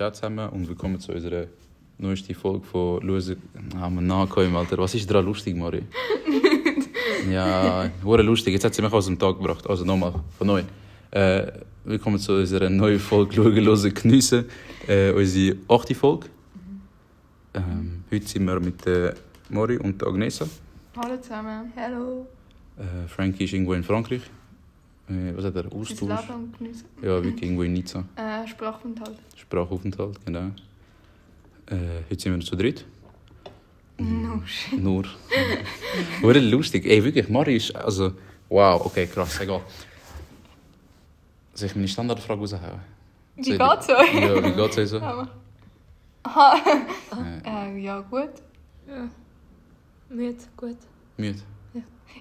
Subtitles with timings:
[0.00, 1.44] Ciao zusammen und willkommen zu unserer
[1.98, 3.36] neuesten Folge von Lose.
[3.76, 4.78] Haben wir nachgekommen, Alter.
[4.78, 5.82] Was ist daran lustig, Mari?
[7.30, 8.54] ja, wurde lustig.
[8.54, 9.68] Jetzt hat sie mich aus dem Tag gebracht.
[9.68, 10.62] Also nochmal, von neu.
[11.10, 11.52] Äh,
[11.84, 14.46] willkommen zu unserer neuen Folge Schauen, Hören, Geniessen.
[14.88, 16.28] Äh, unsere achte Folge.
[17.52, 19.12] Ähm, heute sind wir mit äh,
[19.50, 20.46] Mori und Agnesa.
[20.96, 21.74] Hallo zusammen.
[21.76, 22.26] Hallo.
[22.78, 24.22] Äh, Frankie ist irgendwo in Frankreich.
[25.10, 25.64] Äh, was hat er?
[25.64, 26.28] Das Austausch?
[26.28, 26.84] Leben genießen.
[27.02, 28.04] Ja, wirklich irgendwo in Nizza.
[28.16, 29.18] Äh, Sprachaufenthalt.
[29.36, 30.50] Sprachaufenthalt, genau.
[31.66, 32.84] Äh, heute sind wir zu dritt.
[33.98, 34.80] No shit.
[34.82, 35.04] Nur.
[36.22, 36.86] Wurde lustig.
[36.86, 37.74] Ey, wirklich, Mari ist.
[37.76, 38.12] Also,
[38.48, 39.60] wow, okay, krass, egal.
[41.54, 42.80] Soll ich meine Standardfrage raushauen?
[43.36, 44.14] Wie geht's euch?
[44.14, 44.98] Ja, wie geht's euch so?
[44.98, 45.28] Ja.
[46.22, 46.56] Aha.
[47.44, 48.30] Äh, Äh, ja, gut.
[48.88, 49.08] Ja.
[50.08, 50.76] Müde, gut.
[51.16, 51.38] müde.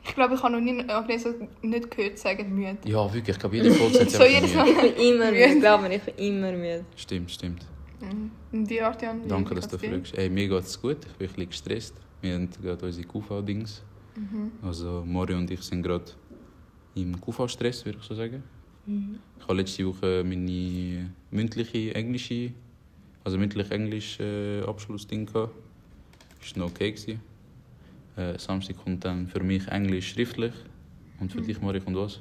[0.03, 1.27] Ich glaube, ich habe noch nie Agnes
[1.61, 2.77] nicht gehört sagen müde.
[2.85, 4.55] Ja, wirklich, ich glaube, jede Folge sagt So jedes müde.
[4.55, 4.85] Mal.
[4.85, 5.59] Ich bin immer Müde.
[5.59, 6.85] Glaub mir, ich bin immer müde.
[6.95, 7.65] Stimmt, stimmt.
[8.01, 8.31] Mhm.
[8.51, 9.23] Und die Artian?
[9.23, 10.17] wie Danke, dass du fragst.
[10.17, 10.97] Ey, mir geht's gut.
[11.05, 11.95] Ich bin ein bisschen gestresst.
[12.21, 13.83] Wir haben gerade unsere QV-Dings.
[14.15, 14.51] Mhm.
[14.61, 16.11] Also, Mori und ich sind gerade
[16.95, 18.43] im QV-Stress, würde ich so sagen.
[19.37, 22.51] Ich habe letzte Woche meine mündliche englische,
[23.23, 25.53] also mündlich englisch äh, Abschlussding gehabt.
[26.41, 27.19] Ist noch okay gewesen.
[28.19, 30.53] Äh, Samstag kommt dann für mich Englisch schriftlich
[31.21, 32.19] und für dich Mari kommt was?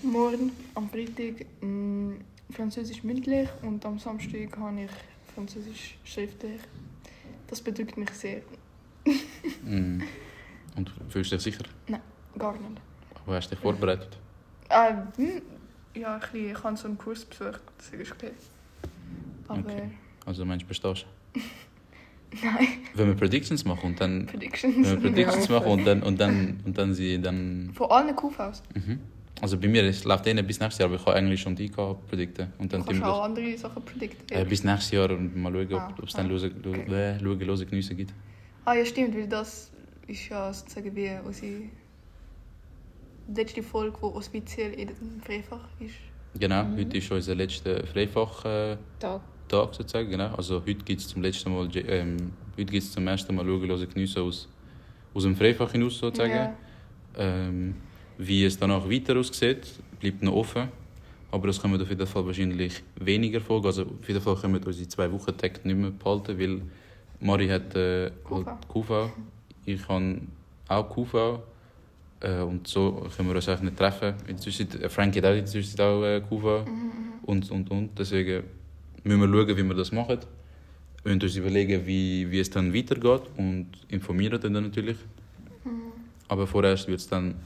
[0.00, 2.18] Morgen, am Freitag, mh,
[2.50, 4.90] Französisch mündlich und am Samstag habe ich
[5.34, 6.60] Französisch schriftlich.
[7.48, 8.42] Das bedrückt mich sehr.
[9.64, 10.00] Mm.
[10.76, 11.64] Und fühlst du dich sicher?
[12.38, 12.80] Gar nicht.
[13.26, 14.16] Wo hast du dich vorbereitet?
[14.68, 15.42] Äh, hm,
[15.94, 18.30] ja, ich habe so einen Kurs besucht, das ist okay.
[19.48, 19.90] Aber Okay.
[20.24, 21.06] Also meinst du, bestehst
[22.42, 22.98] nein, du?
[22.98, 24.76] Wenn wir Predictions machen und dann Predictions.
[24.76, 25.58] wenn wir Predictions Ja.
[25.58, 28.62] machen und dann und dann und dann sie dann Von allen QVs.
[28.74, 28.98] mhm.
[29.40, 31.76] Also bei mir es läuft denen bis nächstes Jahr, aber ich kann Englisch und IK
[32.08, 34.36] predikten und Du dann kannst tun wir auch andere Sachen predikten.
[34.38, 36.92] äh, bis nächstes Jahr und mal schauen, Ah, ob es dann ah, lose, lo, okay.
[36.94, 38.12] äh, schauen, lose Geniessen gibt.
[38.64, 39.72] Ah ja, stimmt, weil das
[40.06, 41.62] ist ja sozusagen wie unsere
[43.34, 45.94] letzte Folge, die offiziell in dem Freifach ist.
[46.38, 46.76] Genau, Mhm.
[46.78, 48.76] heute ist unser letzter Freifach äh,
[49.52, 49.74] Tag.
[49.74, 50.34] Sozusagen, genau.
[50.34, 53.88] Also heute gibt es zum letzten Mal, ähm, heute gibt's zum ersten Mal schauen, hören,
[53.92, 54.48] geniessen aus,
[55.14, 56.32] aus dem Freifach hinaus sozusagen.
[56.32, 56.54] Ja.
[57.18, 57.74] Ähm,
[58.18, 59.66] wie es danach weiter aussieht,
[60.00, 60.68] bleibt noch offen.
[61.30, 63.66] Aber das können wir auf jeden Fall wahrscheinlich weniger folgen.
[63.66, 66.62] Also auf jeden Fall können wir unsere zwei Wochen Tag nicht mehr behalten, weil
[67.20, 68.46] Mari hat äh, QV.
[68.46, 69.10] halt QV,
[69.64, 70.20] ich habe
[70.68, 71.40] auch QV.
[72.20, 74.14] Äh, und so können wir uns eigentlich nicht treffen.
[74.26, 76.64] In der Zwischenzeit- äh, Frank hat auch in der Zwischenzeit auch äh, QV.
[77.24, 77.98] Und, und, und.
[77.98, 78.44] Deswegen
[79.04, 80.18] müssen wir schauen, wie wir das machen.
[81.02, 84.96] Wir müssen uns überlegen, wie, wie es dann weitergeht und informieren dann natürlich.
[86.28, 87.36] Aber vorerst wird es dann ein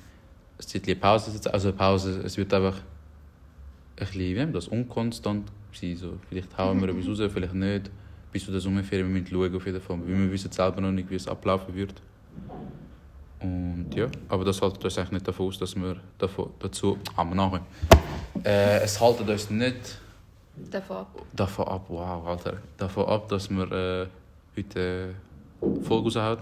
[0.59, 1.53] Zeitchen Pause sein.
[1.53, 5.97] Also Pause, es wird einfach ein bisschen, wie das, unkonstant sein.
[5.97, 7.91] So, vielleicht hauen wir etwas raus, vielleicht nicht.
[8.31, 9.99] Bis zu der Sommerferien wir müssen schauen auf jeden Fall.
[10.00, 11.95] Weil wir wissen selber noch nicht, wie es ablaufen wird.
[13.41, 16.99] Und ja, aber das haltet uns eigentlich nicht davon aus, dass wir davon, dazu...
[17.16, 17.66] Ah, wir nachher.
[18.45, 19.99] Äh, es haltet uns nicht
[20.71, 21.22] Davon ab.
[21.34, 22.59] davon ab, wow, Alter.
[22.77, 24.06] Davon ab, dass wir äh,
[24.56, 25.15] heute
[25.61, 26.39] äh, Folge raushauen.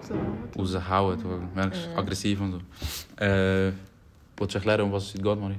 [0.00, 0.14] So.
[0.58, 1.98] Raushauen, du merkst, Mhm.
[1.98, 3.22] aggressiv und so.
[3.24, 3.72] Äh,
[4.36, 5.56] willst du erklären, um was es heute geht, Mari?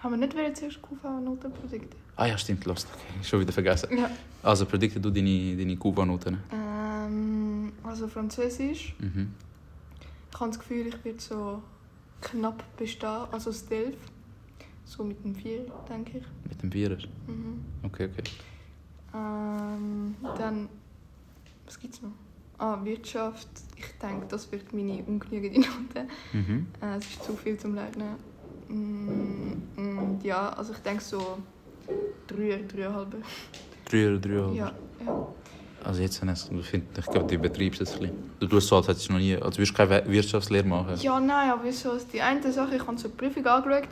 [0.00, 1.96] Haben wir nicht wieder zuerst QV-Noten predikten?
[2.16, 2.88] Ah ja, stimmt, lost.
[2.92, 3.96] Okay, schon wieder vergessen.
[3.96, 4.10] Ja.
[4.42, 6.38] Also, predikte du deine, deine Kuba-Noten.
[6.52, 8.94] Ähm, also Französisch.
[8.98, 9.32] Mhm.
[10.32, 11.62] Ich habe das Gefühl, ich werde so
[12.20, 13.26] knapp bestehen.
[13.30, 13.96] Also Delf.
[14.84, 16.24] So mit dem 4, denke ich.
[16.48, 16.98] Mit dem Vierer.
[17.26, 17.64] Mhm.
[17.82, 18.22] Okay, okay.
[19.14, 20.68] Ähm, dann,
[21.66, 22.10] was gibt es noch?
[22.58, 23.48] Ah, Wirtschaft.
[23.76, 26.08] Ich denke, das wird meine ungenügende Note.
[26.32, 26.66] Mhm.
[26.80, 28.16] Äh, es ist zu viel zum Lernen.
[28.68, 31.38] Mm, Und ja, also ich denke so
[32.28, 33.06] 3, 3,5.
[33.90, 34.54] Drei oder drei.
[34.54, 34.72] Ja,
[35.04, 35.28] ja.
[35.84, 38.16] Also jetzt, finde, ich glaube, du übertreibst es ein bisschen.
[38.38, 40.96] Du tust so, als hättest du noch nie, als würdest du keine Wirtschaftslehre machen.
[41.00, 41.98] Ja, nein, aber wieso?
[42.12, 43.88] Die eine Sache, ich habe so eine Prüfung angeschaut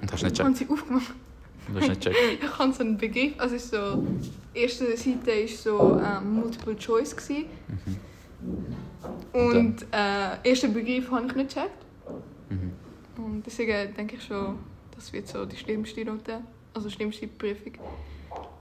[0.00, 0.56] Und hast nicht und gecheckt.
[0.58, 1.14] sie aufgemacht.
[1.68, 2.44] Du hast nicht gecheckt.
[2.44, 4.04] Ich habe so einen Begriff, also ist so,
[4.54, 7.16] die erste Seite war so ähm, Multiple Choice.
[7.16, 7.46] Gewesen.
[9.32, 11.84] Und äh, erster Begriff habe ich nicht gecheckt.
[12.50, 12.72] Mhm.
[13.16, 14.58] Und deswegen denke ich schon,
[14.94, 16.40] das wird so die schlimmste Note,
[16.74, 17.72] also die schlimmste Prüfung.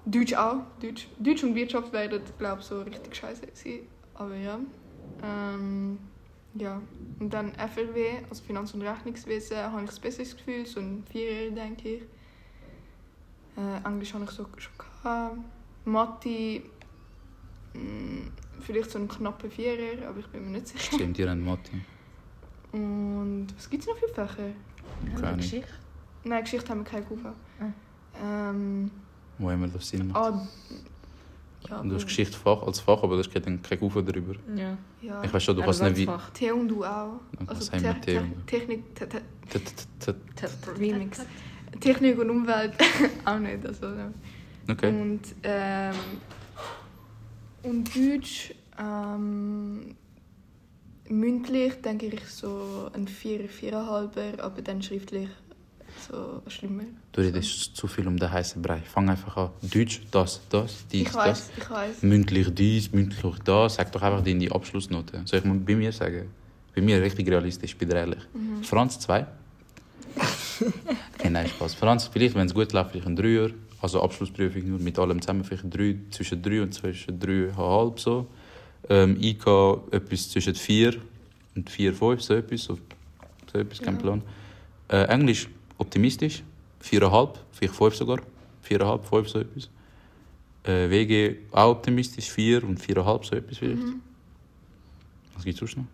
[0.05, 0.57] Deutsch auch.
[0.81, 3.79] Deutsch, Deutsch und Wirtschaft werden, glaube ich, so richtig scheiße sein.
[4.15, 4.59] Aber ja.
[5.23, 5.97] Ähm,
[6.55, 6.81] ja.
[7.19, 11.51] Und dann FLW, also Finanz- und Rechnungswesen, habe ich ein besseres Gefühl, so ein Vierer,
[11.51, 12.01] denke ich.
[13.57, 15.37] Äh, Englisch habe ich so schon gehabt.
[15.85, 16.61] Mathe,
[17.73, 20.95] mh, vielleicht so ein knapper Vierer, aber ich bin mir nicht sicher.
[20.95, 21.71] Stimmt, ihr habt Mathe.
[22.71, 24.49] Und was gibt es noch für Fächer?
[25.19, 25.37] Keine.
[25.37, 25.69] Geschichte.
[26.23, 27.33] Nein, Geschichte haben wir keine Kufa.
[27.59, 28.49] Ah.
[28.49, 28.89] Ähm,
[29.37, 30.17] Wo immer das Sinn macht.
[30.17, 30.47] Ah,
[31.69, 34.35] ja, Und du hast Geschichte Fach als Fach, aber das geht dann kein Kufen darüber.
[34.55, 34.77] Ja.
[35.01, 35.23] ja.
[35.23, 36.05] Ich weiß schon, du kannst das nicht wie...
[36.05, 36.29] Fach.
[36.31, 37.19] Theo und du auch.
[37.45, 38.23] Was Also du?
[38.45, 38.83] Technik,
[40.77, 41.25] Remix.
[41.79, 42.73] Technik und Umwelt
[43.25, 43.65] auch nicht.
[43.65, 43.87] Also.
[44.69, 44.87] Okay.
[44.87, 45.93] Und, ähm,
[47.63, 49.95] und Deutsch, ähm,
[51.09, 55.29] mündlich denke ich so ein 4, 4,5, aber dann schriftlich
[56.09, 56.83] so schlimmer.
[57.11, 58.79] Du redest zu viel um den heißen Brei.
[58.81, 59.49] Fang einfach an.
[59.61, 61.93] Deutsch, das, das, dies, Ich weiß, ich weiß.
[61.95, 62.03] das.
[62.03, 63.75] Mündlich dies, mündlich das.
[63.75, 65.21] Sag doch einfach deine Abschlussnote.
[65.25, 66.29] Soll ich mal bei mir sagen?
[66.75, 68.19] Bei mir richtig realistisch, bin ehrlich.
[68.33, 68.63] Mhm.
[68.63, 69.25] Franz 2.
[71.19, 71.75] okay, nein, Spaß.
[71.75, 73.51] Franz, vielleicht, wenn es gut läuft, vielleicht ein 3er.
[73.81, 78.27] Also Abschlussprüfung nur mit allem zusammen, vielleicht 3, zwischen 3 und zwischen 3,5 so.
[78.89, 79.45] Ähm, IK
[79.91, 80.95] etwas zwischen 4
[81.55, 82.63] und 4, 5, so etwas.
[82.63, 82.77] So,
[83.51, 84.01] so etwas, kein Ja.
[84.01, 84.21] Plan.
[84.89, 85.47] Äh, Englisch
[85.77, 86.43] optimistisch,
[86.83, 88.19] 4,5, vielleicht 5 sogar.
[88.69, 89.69] 4,5, 5, so etwas.
[90.63, 93.81] Äh, WG auch optimistisch, 4 und 4,5, so etwas vielleicht.
[93.83, 94.01] Mhm.
[95.35, 95.85] Was gibt es sonst noch?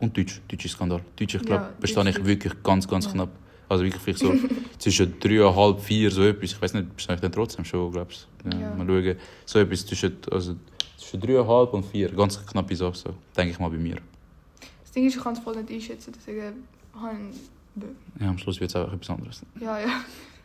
[0.00, 1.00] Und Deutsch, Deutsch ist Skandal.
[1.16, 3.12] Deutsch, ich glaube, Ja, bestehe ich wirklich ganz, ganz Ja.
[3.12, 3.30] knapp.
[3.68, 4.34] Also wirklich vielleicht so
[4.78, 6.52] zwischen 3,5, 4, so etwas.
[6.52, 8.50] Ich weiß nicht, bestehe ich dann trotzdem schon, glaubst du?
[8.50, 8.74] Ja, Ja.
[8.74, 9.16] Mal schauen.
[9.46, 10.56] So etwas zwischen, also
[10.98, 12.10] zwischen 3,5 und 4.
[12.10, 13.14] Ganz knappe Sache, so.
[13.36, 13.96] denke ich mal bei mir.
[14.82, 16.64] Das Ding ist, ich kann es voll nicht einschätzen, deswegen
[16.94, 17.36] habe ich...
[18.20, 19.42] Ja, am Schluss wird es einfach etwas anderes.
[19.60, 20.00] Ja, ja.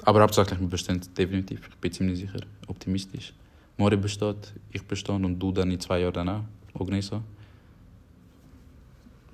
[0.05, 1.59] Aber hauptsächlich, wir bestehen definitiv.
[1.69, 3.33] Ich bin ziemlich sicher, optimistisch.
[3.77, 6.43] Mori besteht, ich bestehe und du dann in zwei Jahren dann auch.
[6.73, 7.21] Ognesa.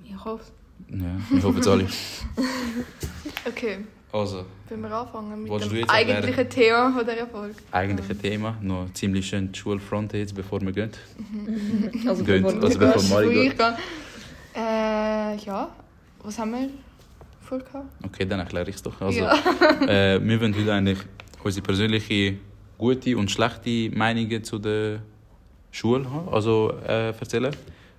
[0.04, 0.44] Ich hoffe
[0.90, 1.86] Ja, ich hoffe es alle.
[3.48, 3.78] Okay,
[4.12, 7.54] Also, wenn wir anfangen mit dem eigentlichen Thema von dieser Folge.
[7.70, 8.56] eigentliche Thema.
[8.60, 10.90] Noch ziemlich schön die Schulfront jetzt, bevor wir gehen.
[12.08, 13.60] Also, Gut, bevor also wir- bevor wo geht.
[14.56, 15.68] Äh, ja.
[16.22, 16.70] Was haben wir
[17.46, 17.86] vorgehabt?
[18.04, 19.00] Okay, dann erkläre ich es doch.
[19.00, 19.34] Also, ja.
[19.86, 20.98] äh, wir wollen heute eigentlich
[21.42, 22.36] unsere persönliche
[22.76, 25.00] gute und schlechte Meinungen zu der
[25.70, 27.54] Schule also, äh, erzählen.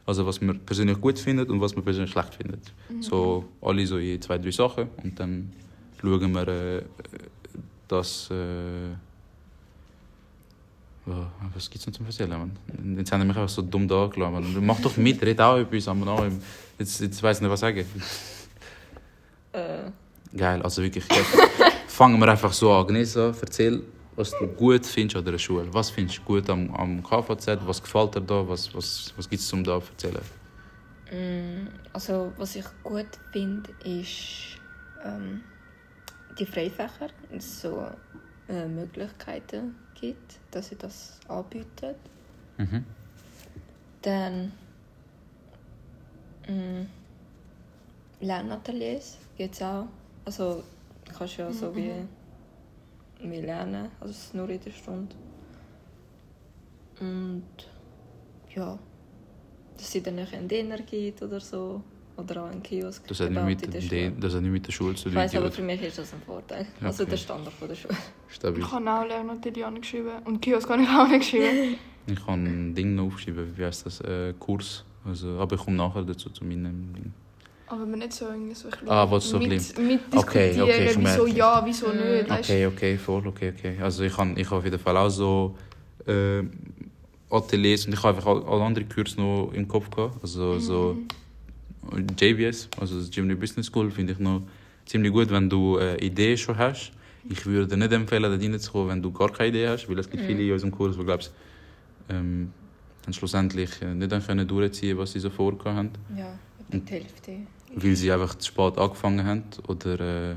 [0.06, 2.62] Also was wir persönlich gut finden und was wir persönlich schlecht finden.
[3.02, 5.52] So alle so in zwei, drei Sachen und dann
[6.02, 6.82] schauen wir, äh,
[7.88, 8.30] dass...
[8.32, 8.96] Äh,
[11.54, 12.38] was gibt es noch zu erzählen?
[12.38, 12.98] Man?
[12.98, 14.54] Jetzt haben sie mich einfach so dumm da gelassen.
[14.54, 14.66] Man.
[14.66, 15.88] Mach doch mit, red auch etwas.
[15.88, 16.28] Aber
[16.78, 17.80] jetzt, jetzt weiß ich nicht, was sagen.
[17.80, 17.86] Äh,
[20.36, 21.06] Geil, also wirklich.
[21.88, 22.82] Fangen wir einfach so an.
[22.82, 23.82] Agnesa, erzähl,
[24.16, 25.74] was du gut findest an der Schule.
[25.74, 27.60] Was findest du gut am, am KVZ?
[27.66, 28.48] Was gefällt dir da?
[28.48, 30.24] Was, was, was gibt es zum da zu erzählen?
[31.12, 34.60] mm, also, was ich gut finde, ist
[35.04, 35.42] ähm,
[36.38, 37.10] die Freifächer.
[37.32, 37.88] Es so
[38.50, 41.96] äh, Möglichkeiten gibt, dass sie das anbieten.
[42.58, 42.86] Mhm.
[44.02, 44.52] Dann
[46.48, 46.86] mm,
[48.22, 49.88] Lernateliers gibt es auch.
[50.28, 50.62] Also
[51.18, 51.90] kannst ja so wie,
[53.22, 55.16] wie lernen, also es ist nur in der Stunde.
[57.00, 57.44] Und
[58.54, 58.78] ja,
[59.78, 61.82] dass sie dann einen Dinner gibt oder so.
[62.18, 64.12] Oder auch einen Kiosk Das hat, nicht mit, in der den- Schule.
[64.20, 65.12] das hat nicht mit der Schule zu tun.
[65.12, 66.66] Ich weiss, aber für mich ist das ein Vorteil.
[66.82, 67.12] Also Okay.
[67.12, 67.96] der Standard von der Schule.
[68.28, 68.64] Stabil.
[68.64, 70.12] Ich habe auch Lernatelier geschrieben.
[70.26, 71.78] Und Kiosk habe ich auch nicht geschrieben.
[72.10, 74.00] Ich kann ein Ding noch aufschreiben, wie heißt das?
[74.02, 74.84] Äh, Kurs.
[75.06, 77.14] Also, aber ich komme nachher dazu zu meinem Ding.
[77.68, 80.62] Aber man nicht so irgendwie so ein bisschen Ah, was so mit, mit Okay, diskutieren,
[80.62, 81.38] okay, ich wieso merke.
[81.38, 81.97] ja, wieso Mm.
[81.97, 82.30] nicht.
[82.30, 82.50] Weißt?
[82.50, 83.78] Okay, okay, voll, okay, okay.
[83.81, 85.57] Also ich habe ich hab auf jeden Fall auch so
[86.07, 86.44] äh,
[87.30, 90.18] Ateliers und ich habe einfach alle anderen Kurse noch im Kopf gehabt.
[90.21, 90.97] Also so
[92.19, 94.42] JBS, also das Germany Business School, finde ich noch
[94.86, 96.92] ziemlich gut, wenn du äh, Ideen schon hast.
[97.30, 100.09] Ich würde dir nicht empfehlen, da reinzukommen, wenn du gar keine Idee hast, weil es
[100.09, 101.33] gibt viele in unserem Kurs, die glaubst,
[102.09, 102.54] ähm,
[103.04, 106.92] dann schlussendlich äh, nicht dann können durchziehen, was sie so vorgehabt haben Ja, etwa die
[106.94, 107.31] Hälfte.
[107.76, 110.00] Weil sie einfach zu spät angefangen haben oder
[110.31, 110.36] äh,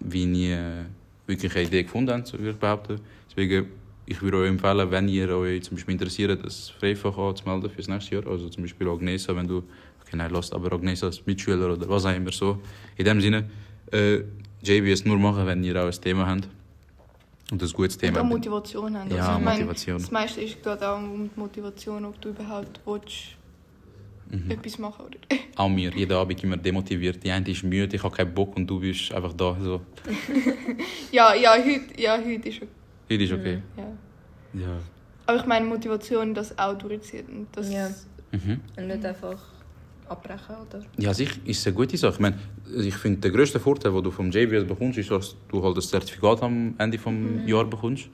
[0.00, 0.84] wie nie äh,
[1.26, 3.00] wirklich eine Idee gefunden haben, so würde ich behaupten.
[3.28, 3.68] Deswegen,
[4.06, 7.88] ich würde euch empfehlen, wenn ihr euch zum Beispiel interessiert, das Freifach anzumelden für das
[7.88, 9.58] nächste Jahr, also zum Beispiel Agnesa, wenn du,
[10.02, 12.58] okay, nein, lasst aber Agnesa als Mitschüler oder was auch immer so.
[12.96, 13.48] In dem Sinne,
[13.92, 14.22] äh,
[14.62, 16.48] JBS nur machen, wenn ihr auch ein Thema habt
[17.50, 18.28] und ein gutes Und Thema habt.
[18.28, 19.10] Motivation haben.
[19.10, 19.98] Ja, ich meine, Motivation.
[19.98, 23.36] Das meiste ist gerade auch um Motivation, ob du überhaupt willst,
[24.30, 24.50] Mhm.
[24.50, 25.18] etwas machen oder
[25.56, 27.22] Auch mir, jeden Abend immer demotiviert.
[27.24, 29.56] Die eine ist müde, ich habe keinen Bock und du bist einfach da.
[29.60, 29.80] So.
[31.12, 32.68] Ja, ja, heute, ja, heute ist okay.
[33.10, 33.62] Heute ist okay.
[33.76, 34.60] Ja.
[34.60, 34.76] Ja.
[35.26, 37.28] Aber ich meine Motivation, das auch durchzieht.
[37.28, 37.88] Und das, Ja.
[38.32, 38.60] Mhm.
[38.76, 39.38] Und nicht einfach
[40.08, 40.82] abbrechen, oder?
[40.98, 42.14] Ja, sicher ist eine gute Sache.
[42.14, 42.38] Ich, meine,
[42.84, 45.88] ich finde, der grösste Vorteil, den du vom JBS bekommst, ist, dass du halt das
[45.88, 47.46] Zertifikat am Ende des Mhm.
[47.48, 48.08] Jahres bekommst.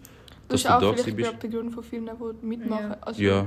[0.49, 1.43] das ist du auch da vielleicht bist.
[1.43, 2.91] der Grund von vielen, die mitmachen.
[2.91, 2.97] Ja.
[3.01, 3.47] Also, Ja,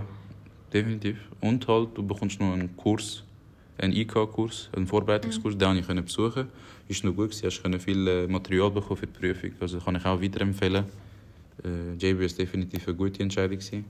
[0.74, 1.18] definitiv.
[1.42, 3.24] Und halt, du bekommst noch einen Kurs,
[3.78, 6.48] einen IK-Kurs, einen Vorbereitungskurs, den konnte ich können besuchen.
[6.88, 9.52] Ist noch gut gewesen, hast viel äh, Material bekommen für die Prüfung.
[9.60, 10.86] Also kann ich auch weiterempfehlen.
[11.64, 13.58] Äh, JB ist definitiv eine gute Entscheidung.
[13.58, 13.86] Gewesen.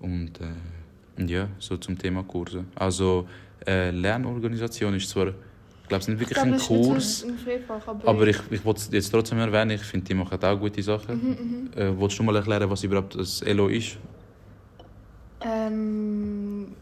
[0.00, 2.64] Und, äh, ja, so zum Thema Kurse.
[2.74, 3.28] Also,
[3.66, 8.08] äh, Lernorganisation ist zwar, ich glaube, es ist nicht wirklich ein Kurs, Ein Freifach, aber,
[8.08, 9.72] aber ich, ich wollte es jetzt trotzdem erwähnen.
[9.72, 11.16] Ich finde, die machen auch gute Sachen.
[11.16, 13.98] Mhm, Äh, willst du mal erklären, was überhaupt das LO ist?
[15.44, 16.74] Ähm,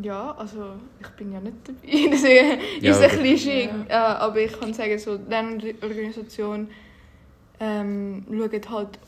[0.00, 1.78] ja, also ich bin ja nicht dabei,
[2.12, 3.70] deswegen Ja, ist es ein aber- bisschen schwierig.
[3.88, 6.68] Äh, aber ich kann sagen, so die Lernorganisation
[7.58, 8.98] ähm, schaut halt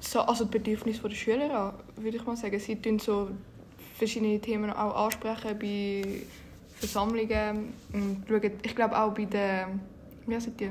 [0.00, 2.58] so, also die Bedürfnisse der Schüler an, würde ich mal sagen.
[2.60, 3.28] Sie tun so
[3.98, 6.02] verschiedene Themen auch ansprechen bei
[6.78, 9.80] Versammlungen und schauen, ich glaube auch bei den,
[10.26, 10.70] wie heißen die,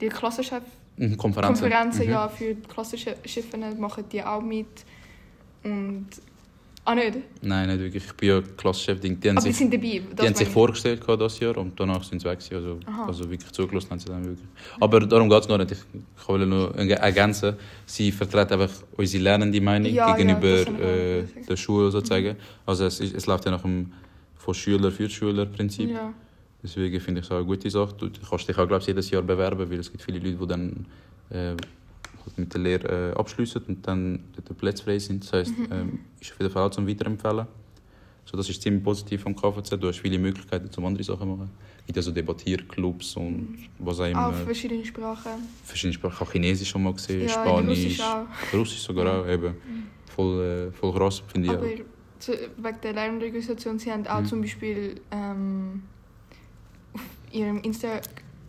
[0.00, 0.62] die Klassenchef
[0.98, 1.60] Mhm, Konferenzen.
[1.60, 2.12] Konferenzen Mhm.
[2.12, 4.66] ja, für die Klassenschiffe machen die auch mit.
[5.70, 6.06] Und.
[6.88, 7.18] Ah, nicht?
[7.42, 8.04] Nein, nicht wirklich.
[8.06, 9.00] Ich bin ja Klassenchef.
[9.00, 10.00] Die, die haben sich, sind dabei.
[10.20, 12.38] die haben sich vorgestellt das Jahr und danach sind sie weg.
[12.52, 13.06] Also, Aha.
[13.06, 14.46] also wirklich zugelassen haben sie dann wirklich.
[14.78, 15.72] Aber darum geht es gar nicht.
[15.72, 17.56] Ich, will nur erg- ergänzen.
[17.86, 21.22] Sie vertreten einfach unsere lernende Meinung Ja, ja, gegenüber auch äh.
[21.22, 21.46] Mhm.
[21.48, 22.36] der Schule sozusagen.
[22.64, 23.92] Also es, es läuft ja nach dem
[24.36, 25.90] von Schüler für Schüler-Prinzip.
[25.90, 26.12] Ja.
[26.62, 27.94] Deswegen finde ich es auch eine gute Sache.
[27.98, 30.46] Du kannst dich auch glaube ich, jedes Jahr bewerben, weil es gibt viele Leute, die
[30.46, 30.86] dann
[31.30, 31.56] äh,
[32.26, 35.22] halt mit der Lehre äh, abschließen und dann dort Plätze frei sind.
[35.24, 35.68] Das heisst, Mhm.
[35.70, 37.46] ähm, ist auf jeden Fall auch zum Weiterempfehlen.
[38.24, 39.80] So, das ist ziemlich positiv vom KVZ.
[39.80, 41.50] Du hast viele Möglichkeiten, zum andere Sachen zu machen.
[41.80, 44.32] Es gibt also Debattierclubs und was auch Auch immer.
[44.32, 45.30] verschiedene Sprachen.
[45.62, 46.14] Verschiedene Sprachen.
[46.14, 48.52] Ich habe Chinesisch schon mal gesehen, Ja, Spanisch, Russisch auch.
[48.52, 49.28] Russisch sogar auch.
[49.28, 49.54] Eben.
[50.06, 51.54] Voll, äh, voll krass, finde ich.
[51.56, 52.18] Aber auch.
[52.18, 54.26] zu, wegen der Lernorganisation, sie haben auch Mhm.
[54.26, 55.82] zum Beispiel ähm,
[56.94, 58.00] auf ihrem Insta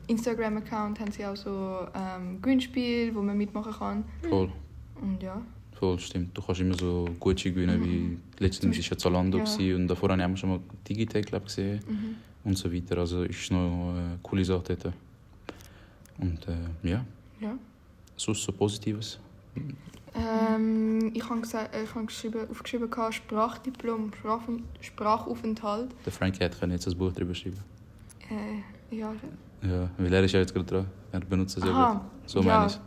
[0.08, 4.04] Instagram-Account haben sie auch so ähm, Gewinnspiele, wo man mitmachen kann.
[4.28, 4.50] Voll.
[5.02, 5.42] Und ja.
[5.74, 6.36] Voll, stimmt.
[6.36, 9.76] Du kannst immer so Gutscheine gewinnen, wie letztens war ja Zalando Ja.
[9.76, 12.16] und davor habe ich auch schon mal Digitech glaub, gesehen Mhm.
[12.46, 12.98] und so weiter.
[12.98, 14.94] Also ist noch eine coole Sache dort.
[16.18, 17.06] Und äh, ja,
[17.40, 17.56] ja.
[18.16, 19.20] sonst so Positives.
[20.16, 24.42] Ähm, ich habe gesagt, äh, geschrieben, aufgeschrieben Sprachdiplom, Sprach,
[24.82, 25.90] Sprachaufenthalt.
[26.06, 27.60] Der Frankie hat können jetzt ein Buch drüber schreiben.
[28.32, 29.14] Äh, ja.
[29.64, 30.88] Ja, weil er ist ja jetzt gerade dran.
[31.12, 32.02] Er benutzt es ja Aha, gut.
[32.30, 32.46] So ja.
[32.60, 32.78] meine ich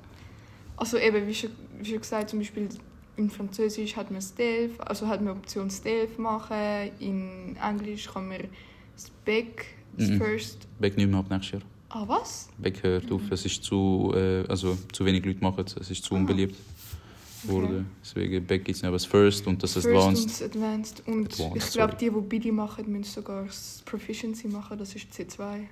[0.77, 1.51] Also eben, wie schon,
[1.81, 2.69] wie schon gesagt, zum Beispiel
[3.17, 6.91] in Französisch hat man Stealth, also hat man Option Stealth machen.
[7.01, 8.43] In Englisch kann man
[8.95, 10.19] das Back, das Mhm.
[10.19, 10.69] First.
[10.79, 11.63] Beck nicht mehr ab nächstes Jahr.
[11.91, 12.49] Ah, was?
[12.57, 16.05] Beck hört auf, es ist zu, äh, also zu wenig Leute machen es, es ist
[16.05, 16.19] zu Ah.
[16.19, 16.55] unbeliebt
[17.43, 17.87] geworden.
[18.03, 20.23] Deswegen Beck gibt es noch das First und das First Advanced.
[20.23, 21.03] und das Advanced.
[21.09, 25.09] Und Advanced, ich glaube, die, die Bidi machen, müssen sogar das Proficiency machen, das ist
[25.13, 25.67] C2.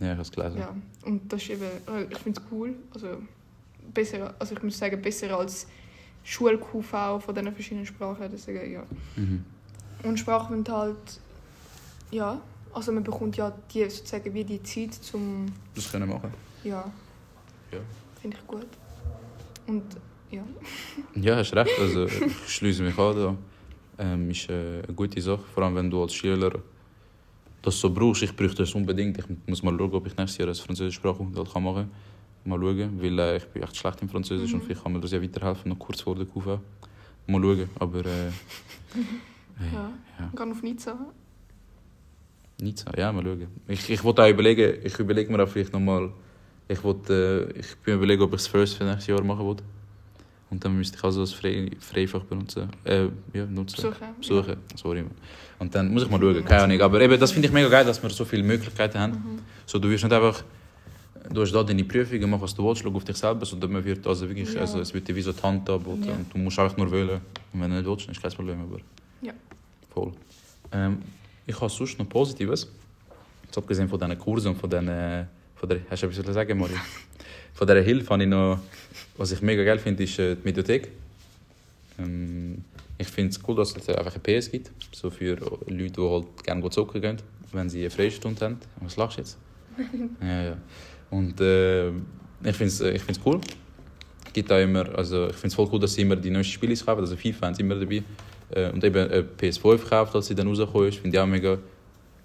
[0.00, 0.58] Ja, ich habe es gelesen.
[0.58, 0.74] Ja,
[1.04, 2.74] und das ist eben, äh, ich finde es cool.
[2.94, 3.08] Also,
[3.92, 5.66] besser, also ich muss sagen, besser als
[6.24, 8.28] Schul-QV von diesen verschiedenen Sprachen.
[8.30, 8.82] Deswegen, ja.
[9.16, 9.44] Mhm.
[10.04, 11.20] Und Sprachaufenthalt,
[12.10, 12.40] ja,
[12.72, 16.32] also man bekommt ja die, sozusagen wie die Zeit zum, Das können machen.
[16.62, 16.90] ja,
[17.72, 17.78] Ja.
[18.20, 18.66] finde ich gut.
[19.66, 19.82] Und
[20.30, 20.42] ja,
[21.14, 21.70] Ja, hast recht.
[21.80, 23.16] Also, ich schließe mich an.
[23.16, 23.36] Da.
[24.00, 26.52] Ähm, ist äh, eine gute Sache, vor allem wenn du als Schüler
[27.62, 28.22] das so brauchst.
[28.22, 29.18] Ich bräuchte das unbedingt.
[29.18, 31.90] Ich muss mal schauen, ob ich nächstes Jahr ein Französischsprachunterricht kann machen
[32.44, 32.50] kann.
[32.50, 34.60] Mal schauen, weil äh, ich bin echt schlecht im Französisch Mhm.
[34.60, 36.60] und vielleicht kann mir das ja weiterhelfen, noch kurz vor der QV.
[37.26, 39.02] Mal schauen, aber äh, hey,
[39.74, 39.90] ja.
[40.18, 40.30] ja.
[40.34, 40.96] Gehen auf Nizza.
[42.58, 42.90] so.
[42.96, 43.46] Ja, mal schauen.
[43.68, 46.10] Ich, ich wollte auch überlegen, ich überlege mir auch vielleicht nochmal,
[46.68, 49.56] ich, wollte, äh, ich bin überlegen, ob ich das First für nächstes Jahr machen will.
[50.50, 52.70] Und dann müsste ich also das Frei, Freifach benutzen.
[52.84, 53.76] Äh, ja, nutzen.
[53.76, 54.08] Besuchen.
[54.18, 55.04] Besuchen, sorry.
[55.58, 56.80] Und dann muss ich mal schauen, keine Ahnung.
[56.80, 59.12] Aber eben, das finde ich mega geil, dass wir so viele Möglichkeiten haben.
[59.12, 59.38] Mhm.
[59.66, 60.42] So, du wirst nicht einfach,
[61.32, 63.84] du hast da deine Prüfungen, mach was du willst, schau auf dich selber, sondern man
[63.84, 64.60] wird also wirklich, Ja.
[64.60, 66.12] also es wird dir wie so die Hand angeboten Ja.
[66.14, 67.20] und du musst einfach nur wählen.
[67.52, 68.78] Und wenn du nicht willst, dann ist kein Problem, aber
[69.20, 69.32] Ja.
[69.92, 70.12] voll.
[70.72, 70.98] Ähm,
[71.46, 72.68] ich habe sonst noch Positives,
[73.44, 74.86] jetzt abgesehen von diesen Kursen und von diesen,
[75.56, 76.72] von der, hast du etwas zu sagen, Mari?
[77.54, 78.60] von dieser Hilfe habe ich noch,
[79.16, 80.88] was ich mega geil finde, ist äh, die Mediothek.
[81.98, 82.62] Ähm,
[82.98, 85.36] ich finde es cool, dass es einfach ein PS gibt, so für
[85.66, 87.16] Leute, die halt gerne zocken gehen,
[87.52, 88.58] wenn sie eine Freistunde haben.
[88.80, 89.38] Was lachst du jetzt?
[90.20, 90.56] ja, ja.
[91.10, 93.40] Und äh, ich finde es ich find's cool.
[94.32, 96.74] Gibt auch immer, also ich finde es voll cool, dass sie immer die neuesten Spiele
[96.74, 98.02] kaufen, also FIFA haben sie immer dabei.
[98.50, 101.58] Äh, und eben eine PS5 gekauft, als sie dann rausgekommen ist, finde ich auch mega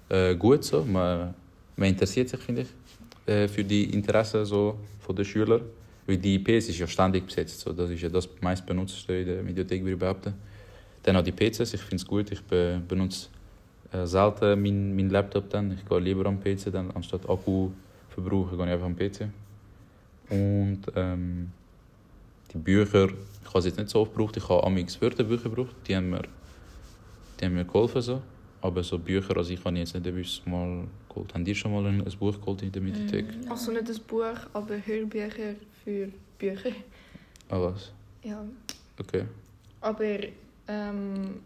[0.10, 0.84] äh, gut so.
[0.84, 1.34] Man,
[1.76, 5.62] man interessiert sich, finde ich, äh, für die Interessen so von den Schülern.
[6.06, 7.72] Weil die PS ist ja ständig besetzt, so.
[7.72, 10.34] das ist ja das meistbenutzte in der Mediathek, würde ich behaupten.
[11.04, 13.28] Dann auch die PCs, ich finde es gut, ich be benutze
[13.92, 15.72] äh, selten meinen mein Laptop dann.
[15.72, 17.70] Ich gehe lieber am PC, dann, anstatt Akku
[18.10, 19.30] verbrauchen, gehe ich einfach am PC.
[20.30, 21.52] Und ähm,
[22.54, 23.10] die Bücher,
[23.44, 26.10] ich habe sie jetzt nicht so oft gebraucht, ich habe amix Wörterbücher gebraucht, die haben
[26.10, 26.24] mir,
[27.40, 28.02] die haben mir geholfen.
[28.02, 28.22] So.
[28.62, 31.34] Aber so Bücher, also ich habe jetzt nicht etwas mal geholt.
[31.34, 33.26] Haben die schon mal ein, ein Buch geholt in der Mediathek?
[33.50, 36.72] Also nicht das Buch, aber Hörbücher für Bücher.
[37.50, 37.92] Ah, was?
[38.24, 38.44] Ja.
[38.98, 39.26] Okay.
[39.82, 40.18] Aber
[40.68, 41.40] ähm,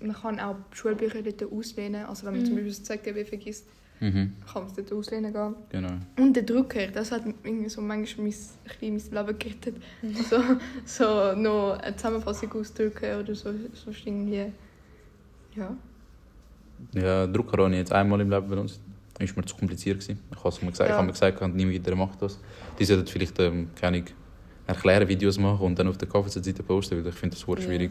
[0.00, 2.04] man kann auch Schulbücher dort auslehnen.
[2.06, 2.46] Also wenn man Mhm.
[2.46, 3.66] zum Beispiel das ZGB vergisst,
[4.00, 5.54] Mhm, kann man es dort auslehnen gehen.
[5.70, 5.92] genau.
[6.18, 9.76] Und der Drucker, das hat irgendwie so manchmal mein, ein bisschen mein Leben gerettet.
[10.28, 10.42] so,
[10.84, 14.46] so noch eine Zusammenfassung ausdrücken oder so, so ist irgendwie...
[15.54, 15.76] Ja.
[16.94, 18.80] Ja, Drucker habe ich jetzt einmal im Leben benutzt.
[19.18, 20.00] Das war mir zu kompliziert.
[20.00, 20.18] Gewesen.
[20.32, 20.94] Ich habe es mir gesagt, Ja.
[20.96, 22.40] ich habe mir gesagt, nie wieder macht das.
[22.78, 24.08] Die sollten vielleicht ähm, keine Ahnung,
[24.66, 27.88] erklären Videos machen und dann auf der KVZ-Seite posten, weil ich finde das super Ja.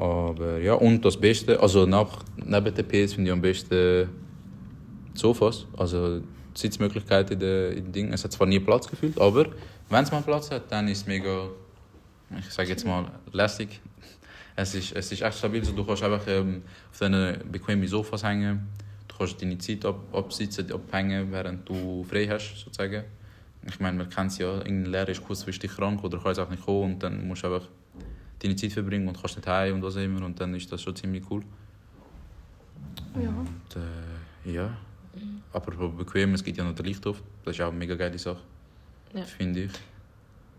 [0.00, 4.08] Aber ja, und das Beste, also nach, neben den PS finde ich am besten
[5.12, 5.66] Sofas.
[5.76, 6.22] Also
[6.54, 8.12] Sitzmöglichkeiten in den in den Dingen.
[8.14, 9.46] Es hat zwar nie Platz gefühlt, aber
[9.90, 11.48] wenn es mal Platz hat, dann ist es mega,
[12.38, 13.78] ich sage jetzt mal, lässig.
[14.56, 18.24] Es ist, es ist echt stabil, so, du kannst einfach ähm, auf diesen bequemen Sofas
[18.24, 18.68] hängen.
[19.06, 23.04] Du kannst deine Zeit ab, absitzen, abhängen, während du frei hast, sozusagen.
[23.66, 26.48] Ich meine, man kennt es ja, irgendein Lehrer ist kurzfristig krank oder kann jetzt auch
[26.48, 27.68] nicht kommen und dann musst du einfach
[28.42, 30.82] deine Zeit verbringen und kannst nicht heim und was auch immer und dann ist das
[30.82, 31.42] schon ziemlich cool.
[33.20, 33.28] Ja.
[33.28, 33.76] Und,
[34.46, 34.70] äh, ja.
[35.52, 37.20] Aber bequem, es gibt ja noch den Lichthof.
[37.44, 38.38] Das ist auch eine mega geile Sache,
[39.12, 39.22] Ja.
[39.24, 39.70] finde ich.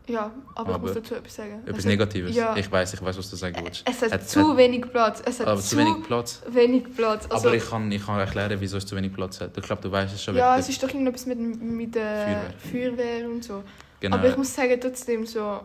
[0.08, 1.62] Ja, aber, Aber ich muss dazu etwas sagen.
[1.66, 2.36] Etwas Negatives.
[2.36, 2.58] Ja.
[2.58, 3.88] Ich weiß, ich weiß, was du sagen willst.
[3.88, 5.22] Es hat Hat- zu hat- wenig Platz.
[5.26, 6.42] Es hat Aber zu wenig Platz.
[6.50, 7.28] wenig Platz.
[7.30, 9.56] Also, aber ich kann, ich kann erklären, wieso es zu wenig Platz hat.
[9.58, 10.36] Ich glaube, du weißt es schon.
[10.36, 12.98] ja, es ist doch irgendetwas mit, mit der Feuerwehr.
[12.98, 13.64] Feuerwehr und so.
[14.00, 14.18] genau.
[14.18, 15.62] Aber ich muss sagen, trotzdem so...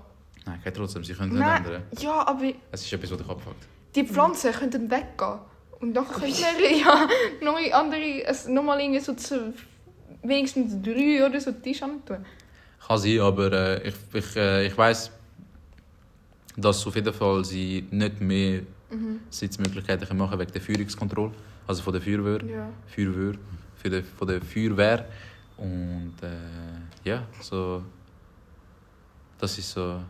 [0.47, 1.83] Nein, kein trotzdem, sie können es nicht Nein, ändern.
[1.99, 3.67] ja, aber Es ist etwas, was dich abfuckt.
[3.95, 5.39] die Pflanzen könnten weggehen.
[5.81, 7.09] Und dann können wir ja
[7.43, 9.53] neue andere, also nochmal irgendwie so zu,
[10.23, 12.01] wenigstens drei oder so Tisch tun.
[12.07, 15.11] Kann sein, aber äh, ich, ich, äh, ich weiss,
[16.57, 19.19] dass auf jeden Fall sie nicht mehr Mhm.
[19.31, 21.33] Sitzmöglichkeiten können machen wegen der Führungskontrolle.
[21.67, 22.41] Also von der Feuerwehr.
[22.49, 22.69] Ja.
[22.87, 23.35] Feuerwehr.
[23.75, 25.07] Für die, von der Feuerwehr.
[25.57, 27.83] Und äh, ja, so.
[29.39, 30.01] Das ist so.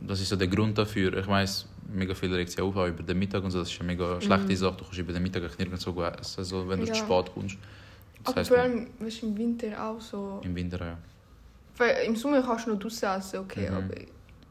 [0.00, 1.16] Das ist so der Grund dafür.
[1.16, 3.60] Ich weiß, mega viele auf auch über den Mittag und so.
[3.60, 4.56] Das ist eine mega schlechte Mhm.
[4.56, 4.76] Sache.
[4.76, 6.92] Du kannst über den Mittag eigentlich nirgends so gut essen, also wenn du Ja.
[6.92, 7.56] zu spät kommst.
[8.24, 10.40] Das Aber vor allem weißt, im Winter auch so...
[10.44, 10.98] im Winter ja.
[11.78, 13.76] Weil Im Sommer kannst du noch draussen essen, okay, Mhm.
[13.76, 13.94] aber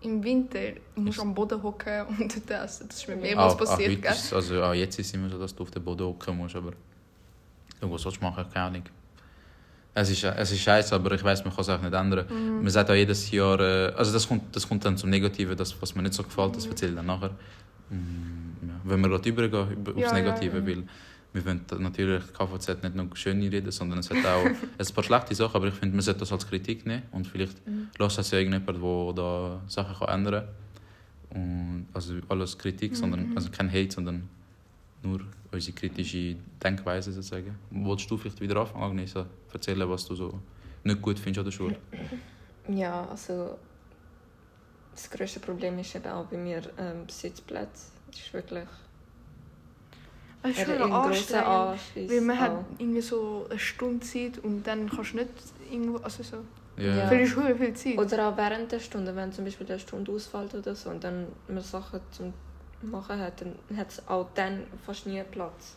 [0.01, 0.59] im Winter
[0.95, 2.87] musst du am Boden hocken und dort essen.
[2.87, 4.11] Das ist mir Auch, mehrmals auch passiert, heute gell?
[4.11, 6.55] ist, also auch jetzt ist es immer so, dass du auf den Boden hocken musst,
[6.55, 6.71] aber
[7.81, 8.45] ja, was sollst du machen?
[8.53, 8.83] Keine Ahnung.
[9.97, 12.25] Es ist, es ist scheiße, aber ich weiß, man kann es auch nicht ändern.
[12.29, 12.57] Mhm.
[12.63, 15.81] Man sagt auch jedes Jahr, äh, also das kommt, das kommt dann zum Negativen, das,
[15.81, 16.53] was mir nicht so gefällt, Mhm.
[16.55, 17.29] das erzähle ich dann nachher.
[17.89, 18.73] Mm, ja.
[18.83, 20.65] Wenn wir gerade übergehen über, aufs Ja, Negative, ja.
[20.67, 20.83] weil
[21.33, 24.45] wir wollen natürlich KVZ nicht nur schöne reden, sondern es hat auch
[24.77, 27.25] es ein paar schlechte Sachen, aber ich finde, man sollte das als Kritik nehmen und
[27.27, 27.87] vielleicht Mhm.
[27.97, 30.43] lässt es ja irgendjemand, der da Sachen kann ändern
[31.31, 31.41] kann.
[31.41, 33.37] Und also alles Kritik, sondern, Mhm.
[33.37, 34.27] also kein Hate, sondern
[35.05, 37.57] nur unsere kritische Denkweise sozusagen.
[37.71, 39.13] Wolltest du vielleicht wieder anfangen, Agnes,
[39.53, 40.39] erzählen, was du so
[40.83, 41.75] nicht gut findest an der Schule?
[42.67, 43.59] Ja, also
[44.91, 47.91] das grösste Problem ist eben auch bei mir ähm, Sitzplätze.
[48.07, 48.67] Das ist wirklich
[50.41, 51.45] Es ist schon ein anstrengend.
[51.45, 52.09] Anschluss.
[52.09, 52.65] Weil man hat auch.
[52.79, 55.29] irgendwie so eine Stunde Zeit und dann kannst du nicht
[55.69, 55.97] irgendwo...
[55.97, 56.37] Also so...
[56.77, 57.03] Ja.
[57.03, 57.97] Du verlierst verdammt viel Zeit.
[57.99, 61.27] Oder auch während der Stunde, wenn zum Beispiel eine Stunde ausfällt oder so und dann
[61.47, 62.33] man Sachen zum
[62.91, 65.75] Machen hat, dann hat es auch dann fast nie Platz.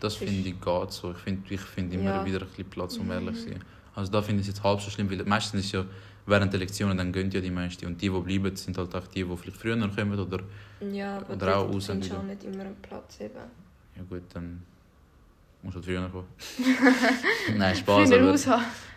[0.00, 1.12] Das finde ich geht so.
[1.12, 2.24] Ich finde ich find immer Ja.
[2.24, 3.12] wieder ein bisschen Platz, um Mhm.
[3.12, 3.64] ehrlich zu sein.
[3.94, 5.84] Also da finde ich es jetzt halb so schlimm, weil meistens ist ja
[6.26, 7.86] während der Lektionen, dann gehen ja die meisten.
[7.86, 10.38] Und die, die bleiben, sind halt auch die, die vielleicht früher noch kommen oder...
[10.90, 12.18] Ja, aber Oder auch raus wieder.
[12.18, 13.34] auch nicht immer einen Platz eben.
[13.96, 14.62] Ja gut, dann
[15.62, 16.26] musst du halt früher kommen.
[17.58, 18.08] Nein, Spaß.
[18.08, 18.46] Früher Aber, raus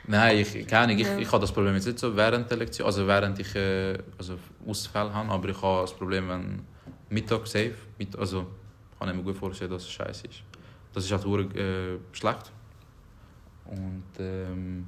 [0.08, 1.18] nein, ich, keine Ahnung, ich, Ja.
[1.18, 4.38] ich habe das Problem jetzt nicht so während der Lektion, also während ich äh, also
[4.66, 6.60] Ausfälle habe, aber ich habe das Problem, wenn
[7.10, 8.46] Mittag safe, mit, also
[9.00, 10.44] kann ich mir gut vorstellen, dass es scheiße ist.
[10.94, 12.52] Das ist halt verdammt, äh, schlecht.
[13.66, 14.88] Und ähm,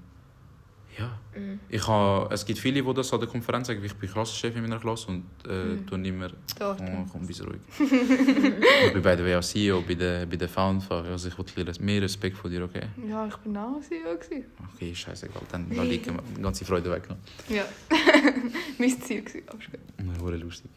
[0.98, 1.60] ja, Mhm.
[1.70, 4.64] ich habe, es gibt viele, die das an der Konferenz sagen, ich bin Klassenchef in
[4.64, 5.86] meiner Klasse und äh, Mhm.
[5.86, 6.30] tun immer.
[6.60, 6.76] Oh,
[7.12, 7.60] komm, bist ruhig.
[7.80, 11.04] ich bin bei der WAC und bei der, bei der Foundfach.
[11.06, 12.88] Also ich will mehr Respekt von dir, okay?
[13.08, 14.18] Ja, ich bin auch CEO.
[14.18, 14.46] gewesen.
[14.74, 15.42] Okay, scheißegal.
[15.52, 17.08] Dann lass liegen, die ganze Freude weg.
[17.10, 17.18] noch.
[17.50, 17.66] Ja.
[18.80, 19.44] mein Ziel war.
[19.50, 20.20] Aber ist gut.
[20.20, 20.72] Wurde lustig.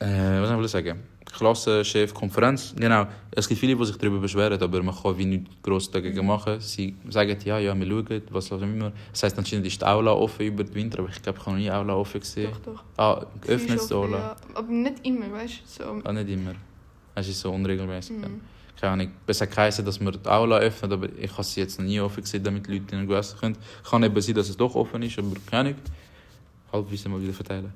[0.00, 1.02] Äh, was soll ich sagen?
[1.30, 2.74] Klassenchef, Konferenz.
[2.76, 3.06] Genau.
[3.30, 6.58] Es gibt viele, die sich darüber beschweren, aber man kann wie nichts gross dagegen machen.
[6.58, 8.92] Sie sagen, ja, ja, wir schauen, was auch immer.
[9.12, 11.56] Das heisst, anscheinend ist die Aula offen über den Winter, aber ich glaube, ich habe
[11.56, 12.50] noch nie Aula offen gesehen.
[12.64, 12.84] Doch, doch.
[12.96, 14.18] Ah, ist die Aula?
[14.18, 14.36] Ja.
[14.54, 15.84] Aber nicht immer, weißt du?
[15.84, 16.00] So.
[16.02, 16.54] Ah, nicht immer.
[17.14, 18.16] Es ist so unregelmäßig.
[18.16, 18.40] Mhm.
[18.80, 21.78] keine Ahnung, es hat geheißen, dass wir die Aula öffnen, aber ich habe sie jetzt
[21.78, 23.58] noch nie offen gesehen, damit die Leute nicht essen können.
[23.88, 25.80] Kann eben sein, dass es doch offen ist, aber keine Ahnung.
[26.72, 27.72] Halbwissen mal wieder verteilen.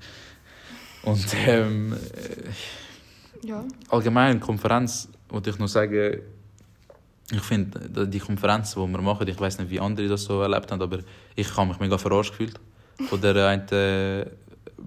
[1.05, 3.65] Und ähm, äh, Ja.
[3.89, 6.21] allgemein, Konferenz, wollte ich noch sagen,
[7.31, 10.71] ich finde, die Konferenz, die wir machen, ich weiß nicht, wie andere das so erlebt
[10.71, 10.99] haben, aber
[11.35, 12.59] ich habe mich mega verarscht gefühlt.
[13.09, 14.27] von der einen äh,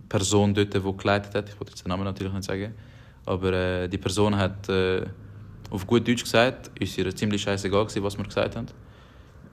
[0.07, 1.49] Person dort, die geleitet hat.
[1.49, 2.73] Ich wollte jetzt den Namen natürlich nicht sagen.
[3.25, 5.01] Aber äh, die Person hat äh,
[5.69, 8.67] auf gut Deutsch gesagt, ist ihr ziemlich scheißegal gewesen, was wir gesagt haben.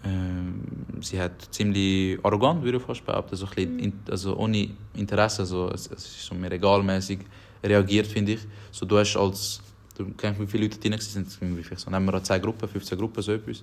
[0.04, 5.42] Ähm, sie hat ziemlich arrogant, würde ich fast behaupten, also, ein bisschen also ohne Interesse,
[5.42, 7.20] also es, es ist so mehr egalmäßig
[7.62, 8.40] reagiert, finde ich.
[8.70, 9.60] So, du hast als,
[9.96, 12.98] du kennst wie viele Leute drin sind, vielleicht so, nehmen wir an 10 Gruppen, 15
[12.98, 13.62] Gruppen, so etwas.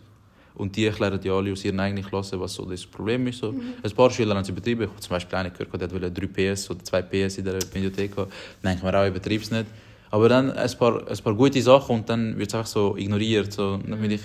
[0.55, 3.39] Und die erklären ja alle aus ihren eigenen Klassen, was so das Problem ist.
[3.39, 3.51] So.
[3.51, 3.75] Mhm.
[3.81, 4.83] Ein paar Schüler haben es übertrieben.
[4.83, 7.53] Ich habe zum Beispiel einen gehört, der wollte 3 PS oder 2 PS in der
[7.53, 8.29] Bibliothek haben.
[8.61, 9.65] Dann denke ich mir auch, übertreib es nicht.
[10.09, 13.53] Aber dann ein paar, ein paar gute Sachen und dann wird es einfach so ignoriert.
[13.53, 13.77] So.
[13.77, 14.21] Dann finde ich,